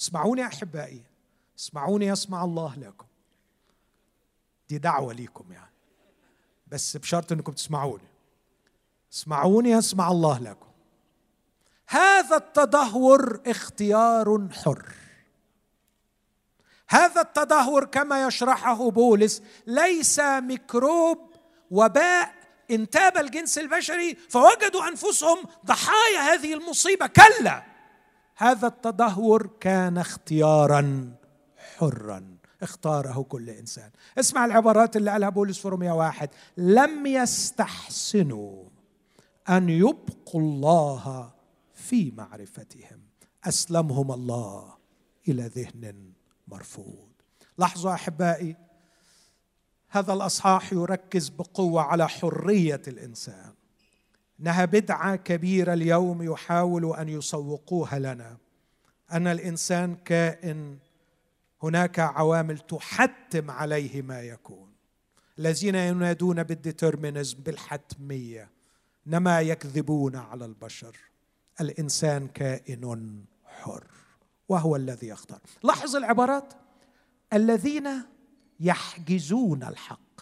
[0.00, 1.02] اسمعوني أحبائي
[1.58, 3.06] اسمعوني يسمع الله لكم.
[4.68, 5.72] دي دعوة ليكم يعني.
[6.66, 8.08] بس بشرط إنكم تسمعوني.
[9.12, 10.66] اسمعوني يسمع الله لكم.
[11.86, 14.94] هذا التدهور اختيار حر.
[16.92, 21.18] هذا التدهور كما يشرحه بولس ليس ميكروب
[21.70, 22.34] وباء
[22.70, 27.06] انتاب الجنس البشري فوجدوا أنفسهم ضحايا هذه المصيبة.
[27.06, 27.62] كلا!
[28.36, 31.12] هذا التدهور كان اختيارا
[31.78, 33.90] حرا اختاره كل إنسان.
[34.18, 36.30] اسمع العبارات اللي قالها بولس في روميا واحد.
[36.56, 38.64] لم يستحسنوا
[39.48, 41.30] أن يبقوا الله
[41.74, 43.00] في معرفتهم.
[43.44, 44.74] أسلمهم الله
[45.28, 46.11] إلى ذهن
[46.52, 47.08] مرفوض.
[47.58, 48.56] لاحظوا أحبائي
[49.88, 53.52] هذا الأصحاح يركز بقوة على حرية الإنسان.
[54.40, 58.36] انها بدعة كبيرة اليوم يحاولوا أن يسوقوها لنا.
[59.12, 60.78] أن الإنسان كائن
[61.62, 64.72] هناك عوامل تحتم عليه ما يكون.
[65.38, 68.50] الذين ينادون بالديترمينزم بالحتمية
[69.06, 70.96] إنما يكذبون على البشر.
[71.60, 74.01] الإنسان كائن حر.
[74.48, 75.40] وهو الذي يختار.
[75.62, 76.54] لاحظ العبارات.
[77.32, 77.88] الذين
[78.60, 80.20] يحجزون الحق.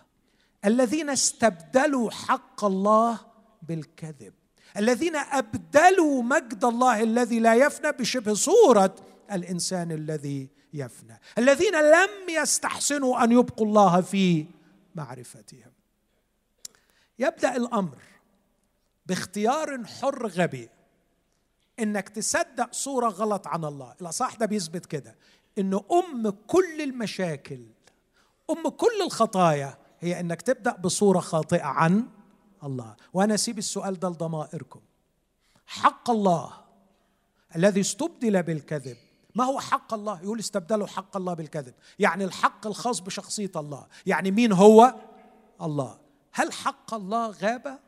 [0.65, 3.19] الذين استبدلوا حق الله
[3.63, 4.33] بالكذب.
[4.77, 8.95] الذين أبدلوا مجد الله الذي لا يفنى بشبه صورة
[9.33, 11.21] الإنسان الذي يفنى.
[11.39, 14.47] الذين لم يستحسنوا أن يبقوا الله في
[14.95, 15.73] معرفتهم.
[17.19, 17.99] يبدأ الأمر
[19.07, 20.69] باختيار حر غبي.
[21.83, 23.95] إنك تصدق صورة غلط عن الله.
[24.01, 25.17] الأصح ده بيثبت كده
[25.59, 27.67] ان أم كل المشاكل
[28.51, 32.07] أم كل الخطايا هي إنك تبدأ بصورة خاطئة عن
[32.65, 32.97] الله.
[33.13, 34.81] وأنا أسيب السؤال ده لضمائركم.
[35.67, 36.53] حق الله
[37.57, 38.97] الذي استبدل بالكذب
[39.35, 41.75] ما هو حق الله؟ يقول استبدلوا حق الله بالكذب.
[41.99, 43.87] يعني الحق الخاص بشخصية الله.
[44.07, 44.95] يعني مين هو؟
[45.63, 45.99] الله.
[46.33, 47.79] هل حق الله غاب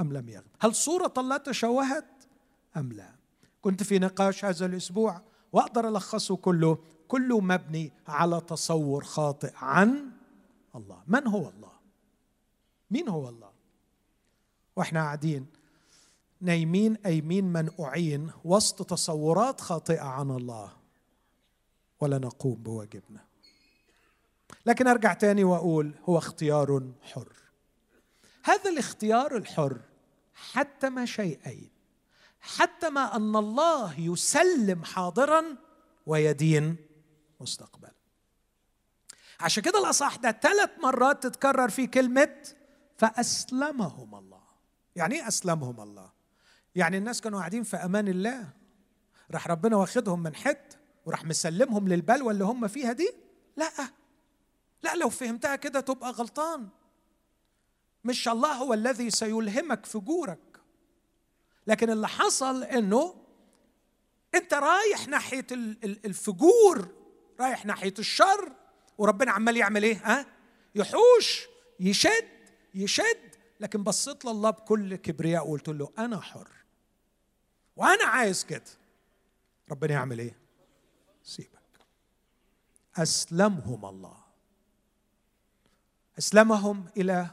[0.00, 2.04] أم لم يغب؟ هل صورة الله تشوهت؟
[2.78, 3.14] أم لا.
[3.62, 5.20] كنت في نقاش هذا الأسبوع
[5.52, 10.10] وأقدر الخصه كله كله مبني على تصور خاطئ عن
[10.74, 11.02] الله.
[11.06, 11.72] من هو الله؟
[12.90, 13.50] مين هو الله؟
[14.76, 15.46] وإحنا قاعدين
[16.40, 20.72] نايمين أيمين منقوعين وسط تصورات خاطئة عن الله.
[22.00, 23.24] ولا نقوم بواجبنا.
[24.66, 27.32] لكن أرجع تاني وأقول هو اختيار حر.
[28.44, 29.80] هذا الاختيار الحر
[30.34, 31.77] حتم شيئين.
[32.56, 35.44] حتم أن الله يسلم حاضرا
[36.06, 36.76] ويدين
[37.40, 37.92] مستقبلا.
[39.40, 42.36] عشان كده الاصح ده ثلاث مرات تتكرر فيه كلمة
[42.96, 44.42] فأسلمهم الله.
[44.96, 46.12] يعني إيه أسلمهم الله؟
[46.74, 48.48] يعني الناس كانوا قاعدين في أمان الله.
[49.30, 50.76] راح ربنا واخدهم من حتة
[51.06, 53.12] وراح مسلمهم للبلوى اللي هم فيها دي؟
[53.56, 53.70] لا.
[54.82, 56.68] لا لو فهمتها كده تبقى غلطان.
[58.04, 60.47] مش الله هو الذي سيلهمك فجورك.
[61.68, 63.14] لكن اللي حصل إنه
[64.34, 65.46] أنت رايح ناحية
[66.04, 66.88] الفجور
[67.40, 68.52] رايح ناحية الشر
[68.98, 70.26] وربنا عمال يعمل إيه؟ ها؟
[70.74, 71.46] يحوش
[71.80, 72.28] يشد
[72.74, 73.36] يشد.
[73.60, 76.50] لكن بصيت لله بكل كبرياء وقلت له أنا حر.
[77.76, 78.62] وأنا عايز كده.
[79.70, 80.38] ربنا يعمل إيه؟
[81.22, 81.58] سيبك.
[82.96, 84.16] أسلمهم الله.
[86.18, 87.30] أسلمهم إلى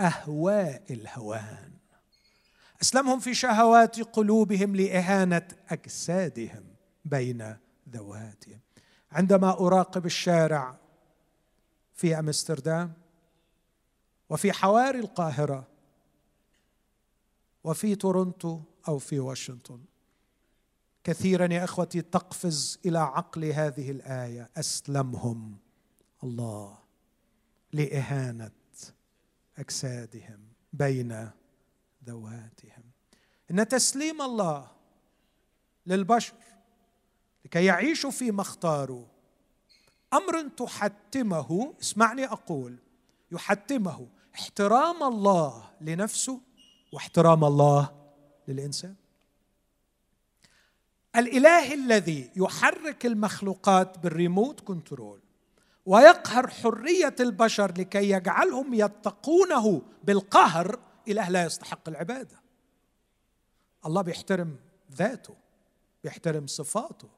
[0.00, 1.81] أهواء الهوان.
[2.82, 6.64] أسلمهم في شهوات قلوبهم لإهانة أجسادهم
[7.04, 7.56] بين
[7.90, 8.60] ذواتهم.
[9.12, 10.78] عندما أراقب الشارع
[11.94, 12.92] في أمستردام
[14.30, 15.68] وفي حواري القاهرة
[17.64, 19.80] وفي تورونتو أو في واشنطن
[21.04, 25.56] كثيرا يا إخوتي تقفز إلى عقل هذه الآية أسلمهم
[26.24, 26.78] الله
[27.72, 28.50] لإهانة
[29.58, 30.40] أجسادهم
[30.72, 31.30] بين
[32.04, 32.84] ذواتهم.
[33.50, 34.70] إن تسليم الله
[35.86, 36.34] للبشر
[37.44, 39.06] لكي يعيشوا فيما اختاروا
[40.12, 42.76] أمر تحتمه اسمعني أقول
[43.32, 46.40] يحتمه احترام الله لنفسه
[46.92, 47.90] واحترام الله
[48.48, 48.94] للإنسان.
[51.16, 55.20] الإله الذي يحرك المخلوقات بالريموت كنترول
[55.86, 60.78] ويقهر حرية البشر لكي يجعلهم يتقونه بالقهر
[61.08, 62.40] إله لا يستحق العبادة.
[63.86, 64.56] الله بيحترم
[64.92, 65.34] ذاته
[66.04, 67.08] بيحترم صفاته.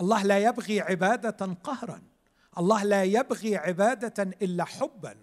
[0.00, 2.02] الله لا يبغي عبادة قهرا.
[2.58, 5.16] الله لا يبغي عبادة إلا حبا.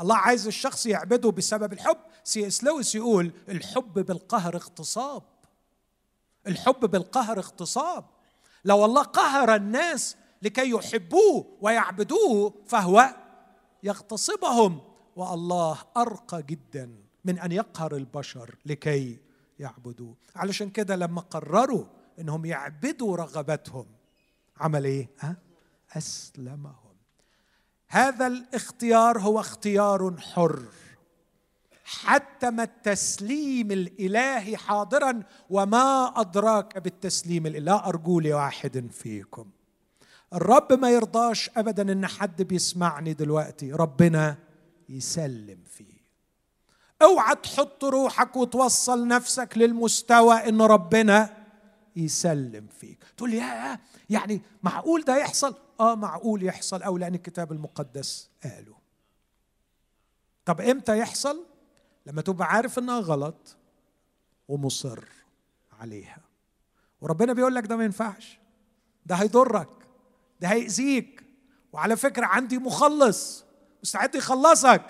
[0.00, 1.98] الله عايز الشخص يعبده بسبب الحب.
[2.24, 5.22] سي إس لويس يقول الحب بالقهر اغتصاب.
[6.46, 8.04] الحب بالقهر اغتصاب.
[8.64, 13.14] لو الله قهر الناس لكي يحبوه ويعبدوه فهو
[13.82, 14.89] يغتصبهم.
[15.20, 16.90] والله أرقى جدا
[17.24, 19.18] من أن يقهر البشر لكي
[19.58, 20.14] يعبدوه.
[20.36, 21.84] علشان كده لما قرروا
[22.18, 23.86] إنهم يعبدوا رغبتهم
[24.60, 25.08] عمل إيه؟
[25.96, 26.96] أسلمهم.
[27.88, 30.62] هذا الاختيار هو اختيار حر.
[31.84, 37.64] حتم التسليم الإلهي حاضرا وما أدراك بالتسليم الإلهي.
[37.64, 39.50] لا أرجو لواحد فيكم.
[40.34, 43.72] الرب ما يرضاش ابدا إن حد بيسمعني دلوقتي.
[43.72, 44.49] ربنا
[44.90, 46.00] يسلم فيه.
[47.02, 51.46] اوعى تحط روحك وتوصل نفسك للمستوى إن ربنا
[51.96, 53.04] يسلم فيك.
[53.16, 53.78] تقول يا
[54.10, 56.82] يعني معقول ده يحصل؟ آه معقول يحصل.
[56.82, 58.76] أو لأن الكتاب المقدس قاله.
[60.44, 61.46] طب إمتى يحصل؟
[62.06, 63.56] لما تبقى عارف إنها غلط
[64.48, 65.04] ومصر
[65.80, 66.18] عليها.
[67.00, 68.38] وربنا بيقول لك ده ما ينفعش.
[69.06, 69.68] ده هيضرك.
[70.40, 71.24] ده هيأذيك.
[71.72, 73.44] وعلى فكرة عندي مخلص.
[73.82, 74.82] مستعد يخلصك.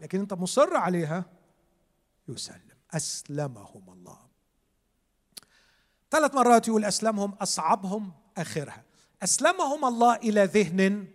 [0.00, 1.24] لكن انت مصر عليها.
[2.28, 2.60] يسلم.
[2.90, 4.18] أسلمهم الله.
[6.10, 8.84] ثلاث مرات يقول أسلمهم أصعبهم آخرها.
[9.22, 11.06] أسلمهم الله إلى ذهن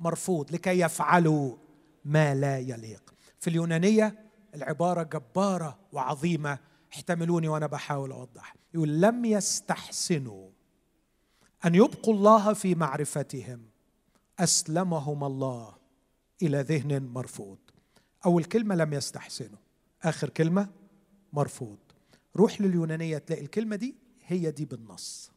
[0.00, 1.56] مرفوض لكي يفعلوا
[2.04, 3.14] ما لا يليق.
[3.40, 6.58] في اليونانية العبارة جبارة وعظيمة.
[6.92, 8.56] احتملوني وأنا بحاول أوضح.
[8.74, 10.50] يقول لم يستحسنوا
[11.64, 13.70] أن يبقوا الله في معرفتهم.
[14.38, 15.75] أسلمهم الله.
[16.42, 17.58] إلى ذهن مرفوض.
[18.26, 19.58] أول كلمة لم يستحسنوا.
[20.02, 20.68] آخر كلمة
[21.32, 21.78] مرفوض.
[22.36, 23.94] روح لليونانية تلاقي الكلمة دي
[24.26, 25.30] هي دي بالنص.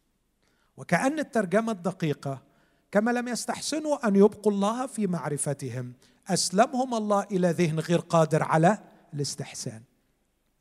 [0.77, 2.43] وكأن الترجمة الدقيقة
[2.91, 5.93] كما لم يستحسنوا أن يبقوا الله في معرفتهم.
[6.27, 8.77] أسلمهم الله إلى ذهن غير قادر على
[9.13, 9.83] الاستحسان.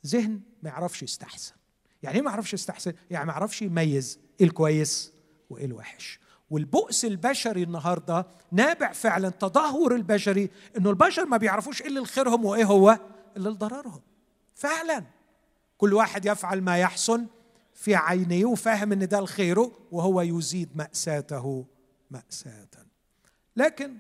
[0.07, 1.55] ذهن ما يعرفش يستحسن.
[2.03, 5.13] يعني إيه ما يعرفش يستحسن؟ يعني ما يعرفش يميز إيه الكويس
[5.51, 6.21] وايه الوحش
[6.51, 12.65] والبؤس البشري النهارده نابع فعلا تدهور البشري إنه البشر ما بيعرفوش إيه اللي لخيرهم وإيه
[12.65, 12.99] هو
[13.37, 14.01] اللي لضررهم.
[14.55, 15.05] فعلا.
[15.79, 17.27] كل واحد يفعل ما يحسن
[17.75, 21.67] في عينيه وفاهم إن ده الخيره وهو يزيد مأساته
[22.11, 22.69] مأساة.
[23.57, 23.97] لكن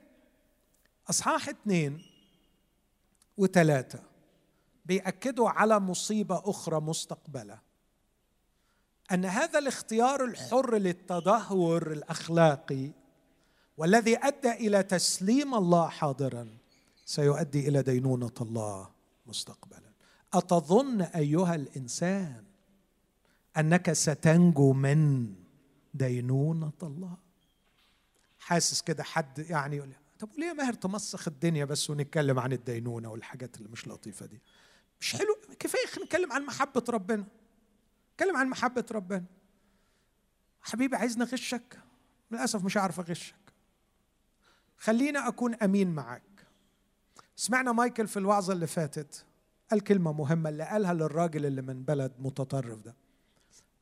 [1.11, 2.03] أصحاح اثنين
[3.36, 3.99] وثلاثة
[4.86, 7.59] بيأكدوا على مصيبة أخرى مستقبلة
[9.12, 12.90] أن هذا الاختيار الحر للتدهور الأخلاقي
[13.76, 16.48] والذي أدى إلى تسليم الله حاضرا
[17.06, 18.90] سيؤدي إلى دينونة الله
[19.26, 19.92] مستقبلا.
[20.34, 22.44] أتظن أيها الإنسان
[23.56, 25.32] أنك ستنجو من
[25.94, 27.16] دينونة الله؟
[28.38, 33.56] حاسس كده حد يعني يقول طب وليه ماهر تمسخ الدنيا بس ونتكلم عن الدينونة والحاجات
[33.56, 34.40] اللي مش لطيفة دي؟
[35.00, 37.24] مش حلو؟ كفاية نتكلم عن محبة ربنا.
[38.18, 39.24] نتكلم عن محبة ربنا.
[40.62, 41.78] حبيبي عايزني أغشك.
[42.30, 43.34] للأسف مش هعرف أغشك.
[44.76, 46.46] خلينا أكون أمين معك
[47.36, 49.24] سمعنا مايكل في الوعظة اللي فاتت.
[49.70, 52.94] قال كلمة مهمة اللي قالها للراجل اللي من بلد متطرف ده.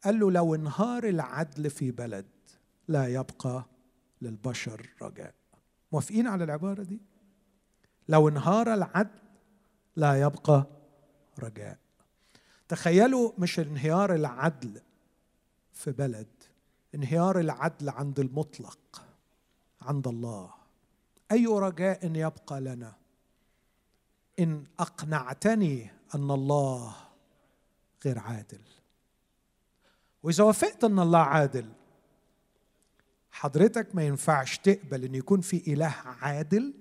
[0.04, 2.26] قال له لو انهار العدل في بلد
[2.88, 3.64] لا يبقى
[4.22, 5.34] للبشر رجاء.
[5.92, 7.00] موافقين على العبارة دي؟
[8.08, 9.18] لو انهار العدل
[9.96, 10.66] لا يبقى
[11.38, 11.78] رجاء.
[12.68, 14.80] تخيلوا مش انهيار العدل
[15.72, 16.28] في بلد
[16.94, 19.02] انهيار العدل عند المطلق
[19.82, 20.54] عند الله.
[21.32, 22.94] أي رجاء يبقى لنا؟
[24.38, 26.96] إن أقنعتني أن الله
[28.04, 28.60] غير عادل.
[30.22, 31.72] وإذا وافقت أن الله عادل
[33.30, 36.74] حضرتك ما ينفعش تقبل إن يكون في إله عادل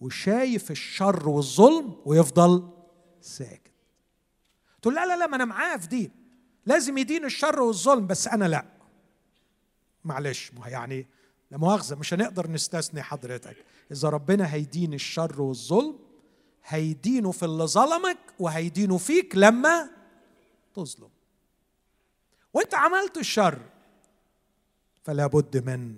[0.00, 2.70] وشايف الشر والظلم ويفضل
[3.20, 3.75] ساكت.
[4.82, 6.10] تقول لا لا لا ما أنا معاه في دي
[6.66, 8.64] لازم يدين الشر والظلم بس أنا لا.
[10.04, 11.06] معلش يعني
[11.50, 13.56] لا مؤاخذة مش هنقدر نستثني حضرتك.
[13.92, 15.98] إذا ربنا هيدين الشر والظلم
[16.64, 19.90] هيدينه في اللي ظلمك وهيدينه فيك لما
[20.74, 21.08] تظلم.
[22.54, 23.58] وأنت عملت الشر
[25.04, 25.96] فلا بد من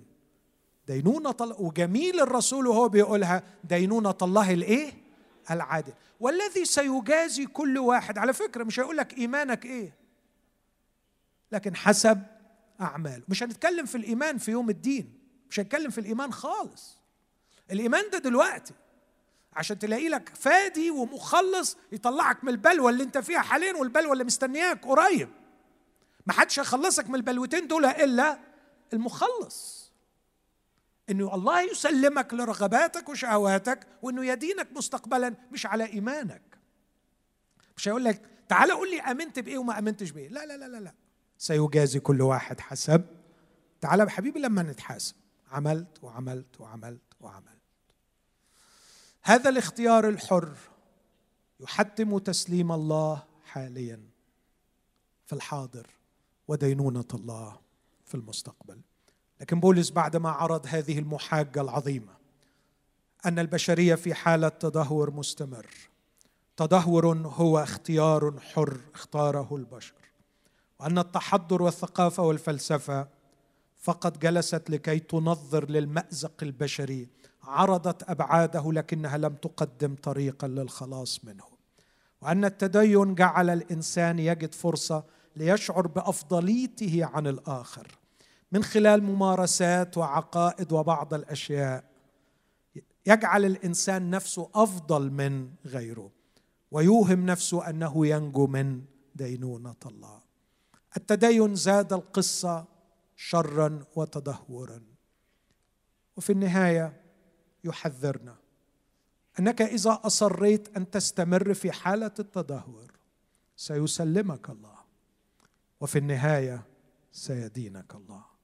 [0.87, 4.93] دينونة وجميل الرسول وهو بيقولها دينونة الله الإيه؟
[5.51, 5.92] العادل.
[6.20, 9.92] والذي سيجازي كل واحد على فكرة مش هيقول لك إيمانك إيه
[11.53, 12.22] لكن حسب
[12.80, 13.22] أعماله.
[13.28, 15.18] مش هنتكلم في الإيمان في يوم الدين
[15.51, 16.99] مش هنتكلم في الإيمان خالص.
[17.70, 18.74] الإيمان ده دلوقتي
[19.53, 24.86] عشان تلاقي لك فادي ومخلص يطلعك من البلوى اللي انت فيها حاليا والبلوى اللي مستنياك
[24.86, 25.28] قريب.
[26.26, 28.38] ما حدش هيخلصك من البلوتين دول إلا
[28.92, 29.78] المخلص.
[31.11, 36.59] إنه الله يسلمك لرغباتك وشهواتك وإنه يدينك مستقبلا مش على إيمانك.
[37.76, 40.28] مش هيقول لك تعالى قول لي آمنت بإيه وما آمنتش بإيه.
[40.28, 40.94] لا لا لا لا لا.
[41.38, 43.04] سيجازي كل واحد حسب.
[43.80, 45.14] تعالى يا حبيبي لما نتحاسب.
[45.50, 47.59] عملت وعملت وعملت وعملت.
[49.22, 50.56] هذا الاختيار الحر
[51.61, 54.00] يحتم تسليم الله حاليا
[55.26, 55.86] في الحاضر
[56.48, 57.61] ودينونة الله
[58.04, 58.80] في المستقبل.
[59.41, 62.18] لكن بولس بعدما عرض هذه المحاجة العظيمة
[63.26, 65.66] أن البشرية في حالة تدهور مستمر.
[66.57, 69.95] تدهور هو اختيار حر اختاره البشر.
[70.80, 73.09] وأن التحضر والثقافة والفلسفة
[73.78, 77.09] فقط جلست لكي تنظر للمأزق البشري.
[77.43, 81.45] عرضت أبعاده لكنها لم تقدم طريقا للخلاص منه.
[82.20, 85.05] وأن التدين جعل الإنسان يجد فرصة
[85.36, 87.99] ليشعر بأفضليته عن الآخر.
[88.53, 91.84] من خلال ممارسات وعقائد وبعض الأشياء.
[93.07, 96.11] يجعل الإنسان نفسه أفضل من غيره
[96.70, 98.84] ويوهم نفسه أنه ينجو من
[99.14, 100.20] دينونة الله.
[100.96, 102.64] التدين زاد القصة
[103.16, 104.82] شرا وتدهورا.
[106.16, 107.01] وفي النهاية
[107.64, 108.36] يحذرنا
[109.40, 112.92] أنك إذا أصريت أن تستمر في حالة التدهور
[113.57, 114.78] سيسلمك الله
[115.80, 116.66] وفي النهاية
[117.12, 118.38] سيدينك الله.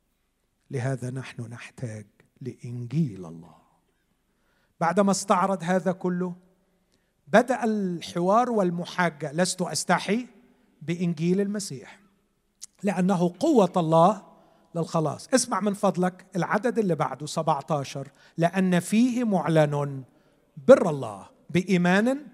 [0.75, 2.07] لهذا نحن نحتاج
[2.41, 3.55] لإنجيل الله.
[4.81, 6.35] بعدما استعرض هذا كله
[7.29, 10.27] بدأ الحوار والمحاجه لست أستحي
[10.83, 12.01] بإنجيل المسيح
[12.83, 14.23] لأنه قوة الله
[14.75, 15.29] للخلاص.
[15.35, 18.09] اسمع من فضلك العدد اللي بعده 17
[18.39, 20.05] لأن فيه معلن
[20.69, 22.27] بر الله بإيمان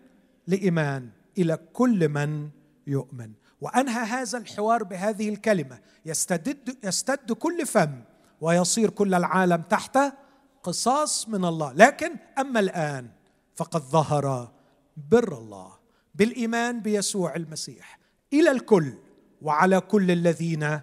[0.46, 2.50] لإيمان إلى كل من
[2.86, 3.32] يؤمن.
[3.60, 8.02] وأنهى هذا الحوار بهذه الكلمة يستد, يستد كل فم
[8.40, 9.98] ويصير كل العالم تحت
[10.62, 11.72] قصاص من الله.
[11.72, 13.08] لكن أما الآن
[13.56, 14.48] فقد ظهر
[15.10, 15.72] بر الله
[16.14, 17.98] بالإيمان بيسوع المسيح
[18.32, 18.92] إلى الكل
[19.42, 20.80] وعلى كل الذين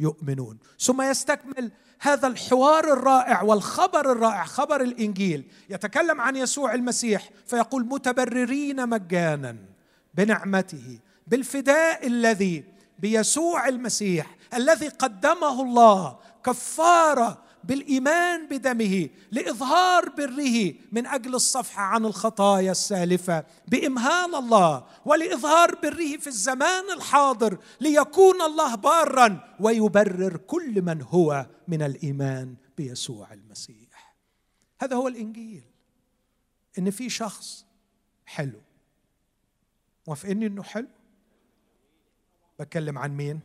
[0.00, 0.58] يؤمنون.
[0.80, 5.50] ثم يستكمل هذا الحوار الرائع والخبر الرائع خبر الإنجيل.
[5.70, 9.56] يتكلم عن يسوع المسيح فيقول متبررين مجانا
[10.14, 12.64] بنعمته بالفداء الذي
[12.98, 22.70] بيسوع المسيح الذي قدمه الله كفارة بالإيمان بدمه لإظهار بره من أجل الصفح عن الخطايا
[22.72, 31.46] السالفة بإمهال الله ولإظهار بره في الزمان الحاضر ليكون الله بارا ويبرر كل من هو
[31.68, 34.16] من الإيمان بيسوع المسيح.
[34.80, 35.64] هذا هو الإنجيل
[36.78, 37.66] إن في شخص
[38.26, 38.60] حلو.
[40.06, 40.88] موافقيني إنه حلو؟
[42.60, 43.40] بتكلم عن مين؟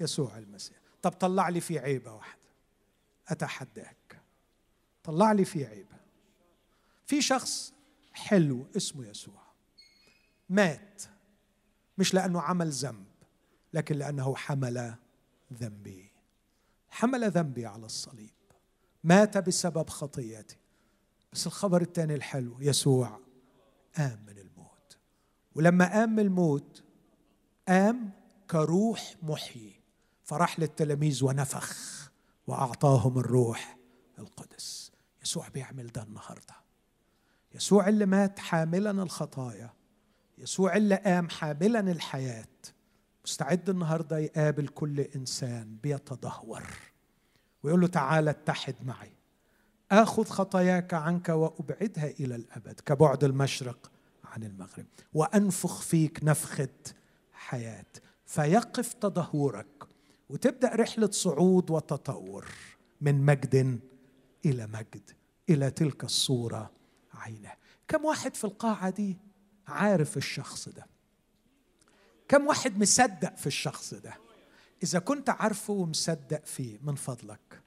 [0.00, 0.77] يسوع المسيح.
[1.02, 2.38] طب طلع لي فيه عيبة واحدة.
[3.28, 4.22] أتحداك.
[5.04, 5.96] طلع لي فيه عيبة.
[7.06, 7.72] في شخص
[8.12, 9.42] حلو اسمه يسوع.
[10.48, 11.02] مات.
[11.98, 13.06] مش لأنه عمل ذنب
[13.72, 14.94] لكن لأنه حمل
[15.52, 16.10] ذنبي.
[16.90, 18.30] حمل ذنبي على الصليب.
[19.04, 20.56] مات بسبب خطيتي
[21.32, 23.20] بس الخبر الثاني الحلو يسوع
[23.96, 24.98] قام من الموت.
[25.54, 26.84] ولما قام من الموت
[27.68, 28.10] قام
[28.50, 29.77] كروح محيي.
[30.28, 31.76] فراح للتلاميذ ونفخ
[32.46, 33.78] وأعطاهم الروح
[34.18, 34.92] القدس.
[35.22, 36.54] يسوع بيعمل ده النهارده.
[37.54, 39.70] يسوع اللي مات حاملا الخطايا.
[40.38, 42.48] يسوع اللي قام حاملا الحياة.
[43.24, 46.62] مستعد النهارده يقابل كل إنسان بيتدهور
[47.62, 49.12] ويقول له تعالى اتحد معي.
[49.90, 53.90] آخذ خطاياك عنك وأبعدها إلى الأبد كبعد المشرق
[54.24, 54.86] عن المغرب.
[55.14, 56.68] وأنفخ فيك نفخة
[57.32, 57.86] حياة.
[58.26, 59.87] فيقف تدهورك
[60.30, 62.46] وتبدأ رحلة صعود وتطور
[63.00, 63.80] من مجد
[64.46, 65.10] إلى مجد
[65.50, 66.70] إلى تلك الصورة
[67.14, 67.52] عينه.
[67.88, 69.16] كم واحد في القاعة دي
[69.66, 70.86] عارف الشخص ده؟
[72.28, 74.14] كم واحد مصدق في الشخص ده؟
[74.82, 77.62] إذا كنت عارفه ومصدق فيه من فضلك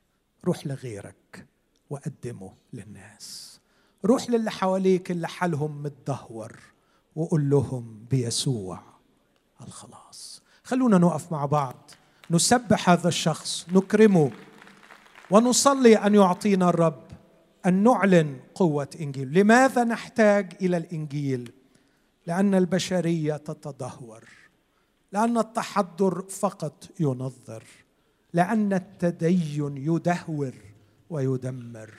[0.45, 1.47] روح لغيرك
[1.89, 3.59] وقدمه للناس.
[4.05, 6.59] روح للي حواليك اللي حالهم متدهور
[7.15, 8.83] وقول لهم بيسوع
[9.61, 10.41] الخلاص.
[10.63, 11.91] خلونا نقف مع بعض.
[12.31, 14.31] نسبح هذا الشخص نكرمه
[15.31, 17.03] ونصلي أن يعطينا الرب
[17.65, 19.33] أن نعلن قوة إنجيل.
[19.33, 21.51] لماذا نحتاج إلى الإنجيل؟
[22.27, 24.23] لأن البشرية تتدهور
[25.11, 27.63] لأن التحضر فقط ينظر
[28.33, 30.53] لأن التدين يدهور
[31.09, 31.93] ويدمر.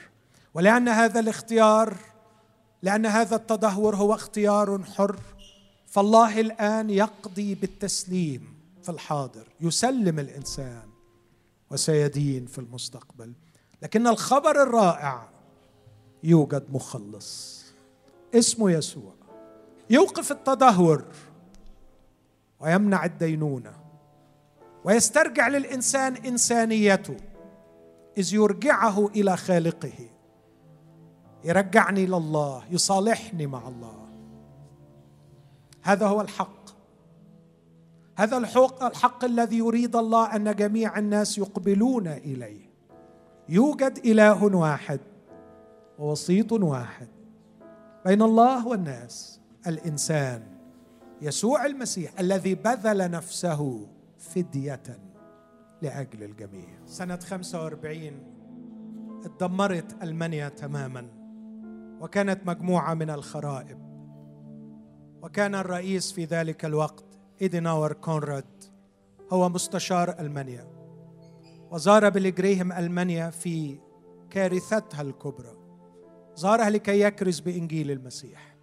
[0.53, 1.97] ولأن هذا الاختيار
[2.81, 5.19] لأن هذا التدهور هو اختيار حر
[5.87, 8.52] فالله الآن يقضي بالتسليم.
[8.83, 10.89] في الحاضر يسلم الإنسان
[11.71, 13.33] وسيدين في المستقبل.
[13.81, 15.29] لكن الخبر الرائع
[16.23, 17.63] يوجد مخلص.
[18.35, 19.13] اسمه يسوع.
[19.89, 21.05] يوقف التدهور
[22.59, 23.73] ويمنع الدينونة
[24.83, 27.17] ويسترجع للإنسان إنسانيته
[28.17, 30.09] إذ يرجعه إلى خالقه.
[31.43, 34.07] يرجعني لله يصالحني مع الله.
[35.81, 36.62] هذا هو الحق.
[38.15, 42.69] هذا الحق, الحق الذي يريد الله أن جميع الناس يقبلون إليه.
[43.49, 44.99] يوجد إله واحد
[45.99, 47.07] ووسيط واحد
[48.05, 49.39] بين الله والناس.
[49.67, 50.43] الإنسان
[51.21, 54.83] يسوع المسيح الذي بذل نفسه فدية
[55.81, 56.67] لأجل الجميع.
[56.85, 58.33] سنة 45
[59.25, 61.07] اتدمرت ألمانيا تماما
[62.01, 63.77] وكانت مجموعة من الخرائب
[65.21, 67.05] وكان الرئيس في ذلك الوقت
[67.43, 68.63] إيديناور كونراد
[69.31, 70.67] هو مستشار ألمانيا.
[71.71, 73.79] وزار بلجريهم ألمانيا في
[74.29, 75.57] كارثتها الكبرى.
[76.35, 78.55] زارها لكي يكرز بإنجيل المسيح.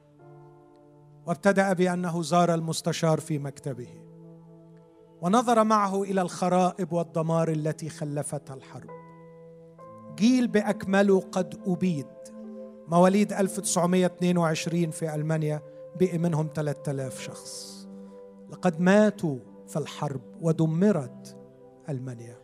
[1.26, 3.88] وابتدأ بأنه زار المستشار في مكتبه.
[5.22, 8.90] ونظر معه إلى الخرائب والدمار التي خلفتها الحرب.
[10.14, 12.06] جيل بأكمله قد أبيد.
[12.88, 15.62] مواليد 1922 في ألمانيا
[16.00, 17.79] بقي منهم 3000 شخص.
[18.50, 21.36] لقد ماتوا في الحرب ودمرت
[21.88, 22.36] ألمانيا.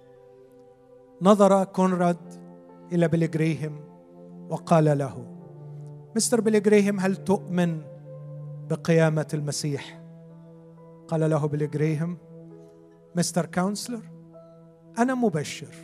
[1.22, 2.46] نظر كونراد
[2.92, 3.80] إلى بليغريهم
[4.50, 5.26] وقال له
[6.16, 7.82] مستر بليغريهم هل تؤمن
[8.70, 10.02] بقيامة المسيح؟
[11.08, 12.18] قال له بليغريهم
[13.16, 14.02] مستر كونسلر
[14.98, 15.74] أنا مبشر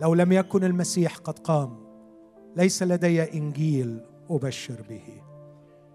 [0.00, 1.76] لو لم يكن المسيح قد قام
[2.56, 4.00] ليس لدي إنجيل
[4.30, 5.22] أبشر به.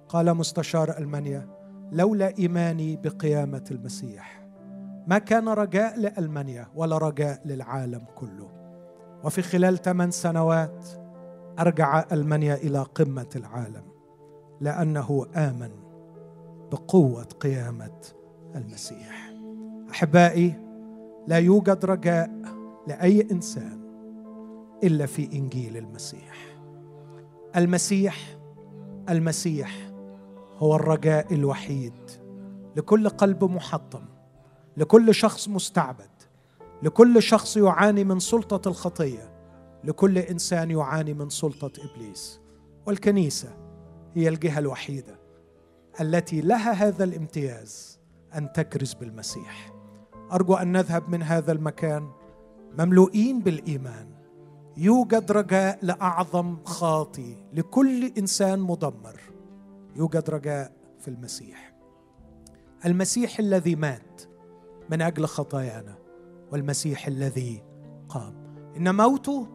[0.10, 1.59] قال مستشار ألمانيا
[1.92, 4.48] لولا إيماني بقيامة المسيح.
[5.08, 8.50] ما كان رجاء لألمانيا ولا رجاء للعالم كله.
[9.24, 10.88] وفي خلال ثمان سنوات
[11.60, 13.84] أرجع ألمانيا إلى قمة العالم
[14.62, 15.72] لأنه آمن
[16.72, 18.02] بقوة قيامة
[18.56, 19.34] المسيح.
[19.92, 20.54] أحبائي
[21.28, 22.32] لا يوجد رجاء
[22.88, 23.80] لأي إنسان
[24.84, 26.36] إلا في إنجيل المسيح.
[27.56, 28.18] المسيح
[29.10, 29.89] المسيح
[30.60, 31.94] هو الرجاء الوحيد.
[32.76, 34.06] لكل قلب محطم
[34.78, 36.10] لكل شخص مستعبد
[36.84, 39.34] لكل شخص يعاني من سلطة الخطية
[39.84, 42.42] لكل إنسان يعاني من سلطة إبليس.
[42.88, 43.58] والكنيسة
[44.14, 45.20] هي الجهة الوحيدة
[46.02, 48.00] التي لها هذا الامتياز
[48.36, 49.74] أن تكرز بالمسيح.
[50.32, 52.10] أرجو أن نذهب من هذا المكان
[52.80, 54.08] مملوئين بالإيمان.
[54.78, 59.20] يوجد رجاء لأعظم خاطي لكل إنسان مدمر.
[60.00, 61.76] يوجد رجاء في المسيح.
[62.86, 64.22] المسيح الذي مات
[64.90, 65.98] من أجل خطايانا
[66.52, 67.64] والمسيح الذي
[68.10, 68.34] قام.
[68.78, 69.48] إن موته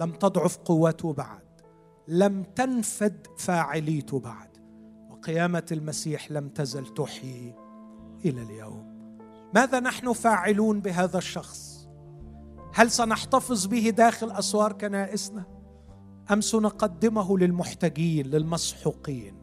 [0.00, 1.48] لم تضعف قوته بعد
[2.08, 4.48] لم تنفد فاعليته بعد
[5.10, 7.54] وقيامة المسيح لم تزل تحيي
[8.24, 8.98] إلى اليوم.
[9.54, 11.88] ماذا نحن فاعلون بهذا الشخص؟
[12.74, 15.44] هل سنحتفظ به داخل أسوار كنائسنا؟
[16.32, 19.37] أم سنقدمه للمحتاجين للمسحوقين؟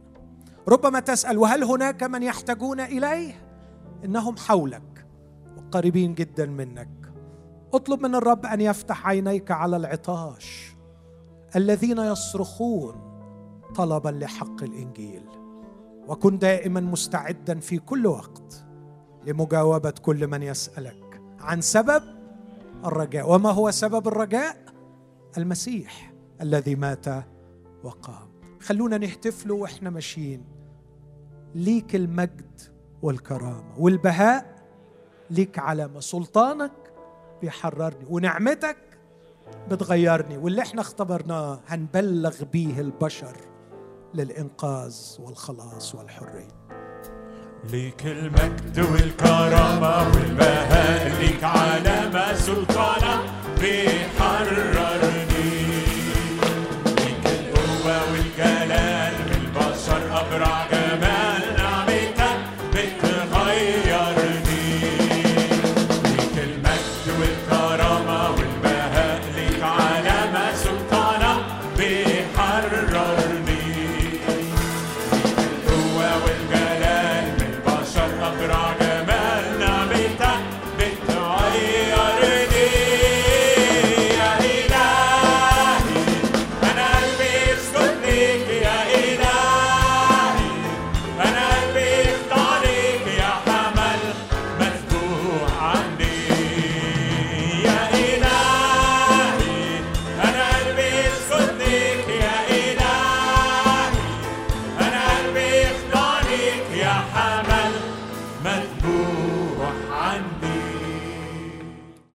[0.68, 3.42] ربما تسأل وهل هناك من يحتاجون إليه؟
[4.06, 5.06] إنهم حولك
[5.58, 7.14] وقريبين جدا منك.
[7.74, 10.76] اطلب من الرب أن يفتح عينيك على العطاش
[11.56, 12.96] الذين يصرخون
[13.76, 15.24] طلبا لحق الإنجيل.
[16.08, 18.66] وكن دائما مستعدا في كل وقت
[19.26, 22.04] لمجاوبة كل من يسألك عن سبب
[22.86, 23.32] الرجاء.
[23.32, 24.58] وما هو سبب الرجاء؟
[25.38, 27.06] المسيح الذي مات
[27.84, 28.30] وقام.
[28.62, 30.55] خلونا نهتف له وإحنا ماشيين.
[31.56, 32.61] ليك المجد
[33.02, 34.56] والكرامة والبهاء
[35.30, 36.72] ليك علامه سلطانك
[37.41, 38.77] بيحررني ونعمتك
[39.72, 43.38] بتغيرني واللي إحنا اختبرناه هنبلغ بيه البشر
[44.14, 46.48] للإنقاذ والخلاص والحرية.
[47.72, 53.22] ليك المجد والكرامة والبهاء ليك علامة سلطانة
[53.60, 55.26] بيحررني.
[56.86, 59.05] ليك القوة والجلال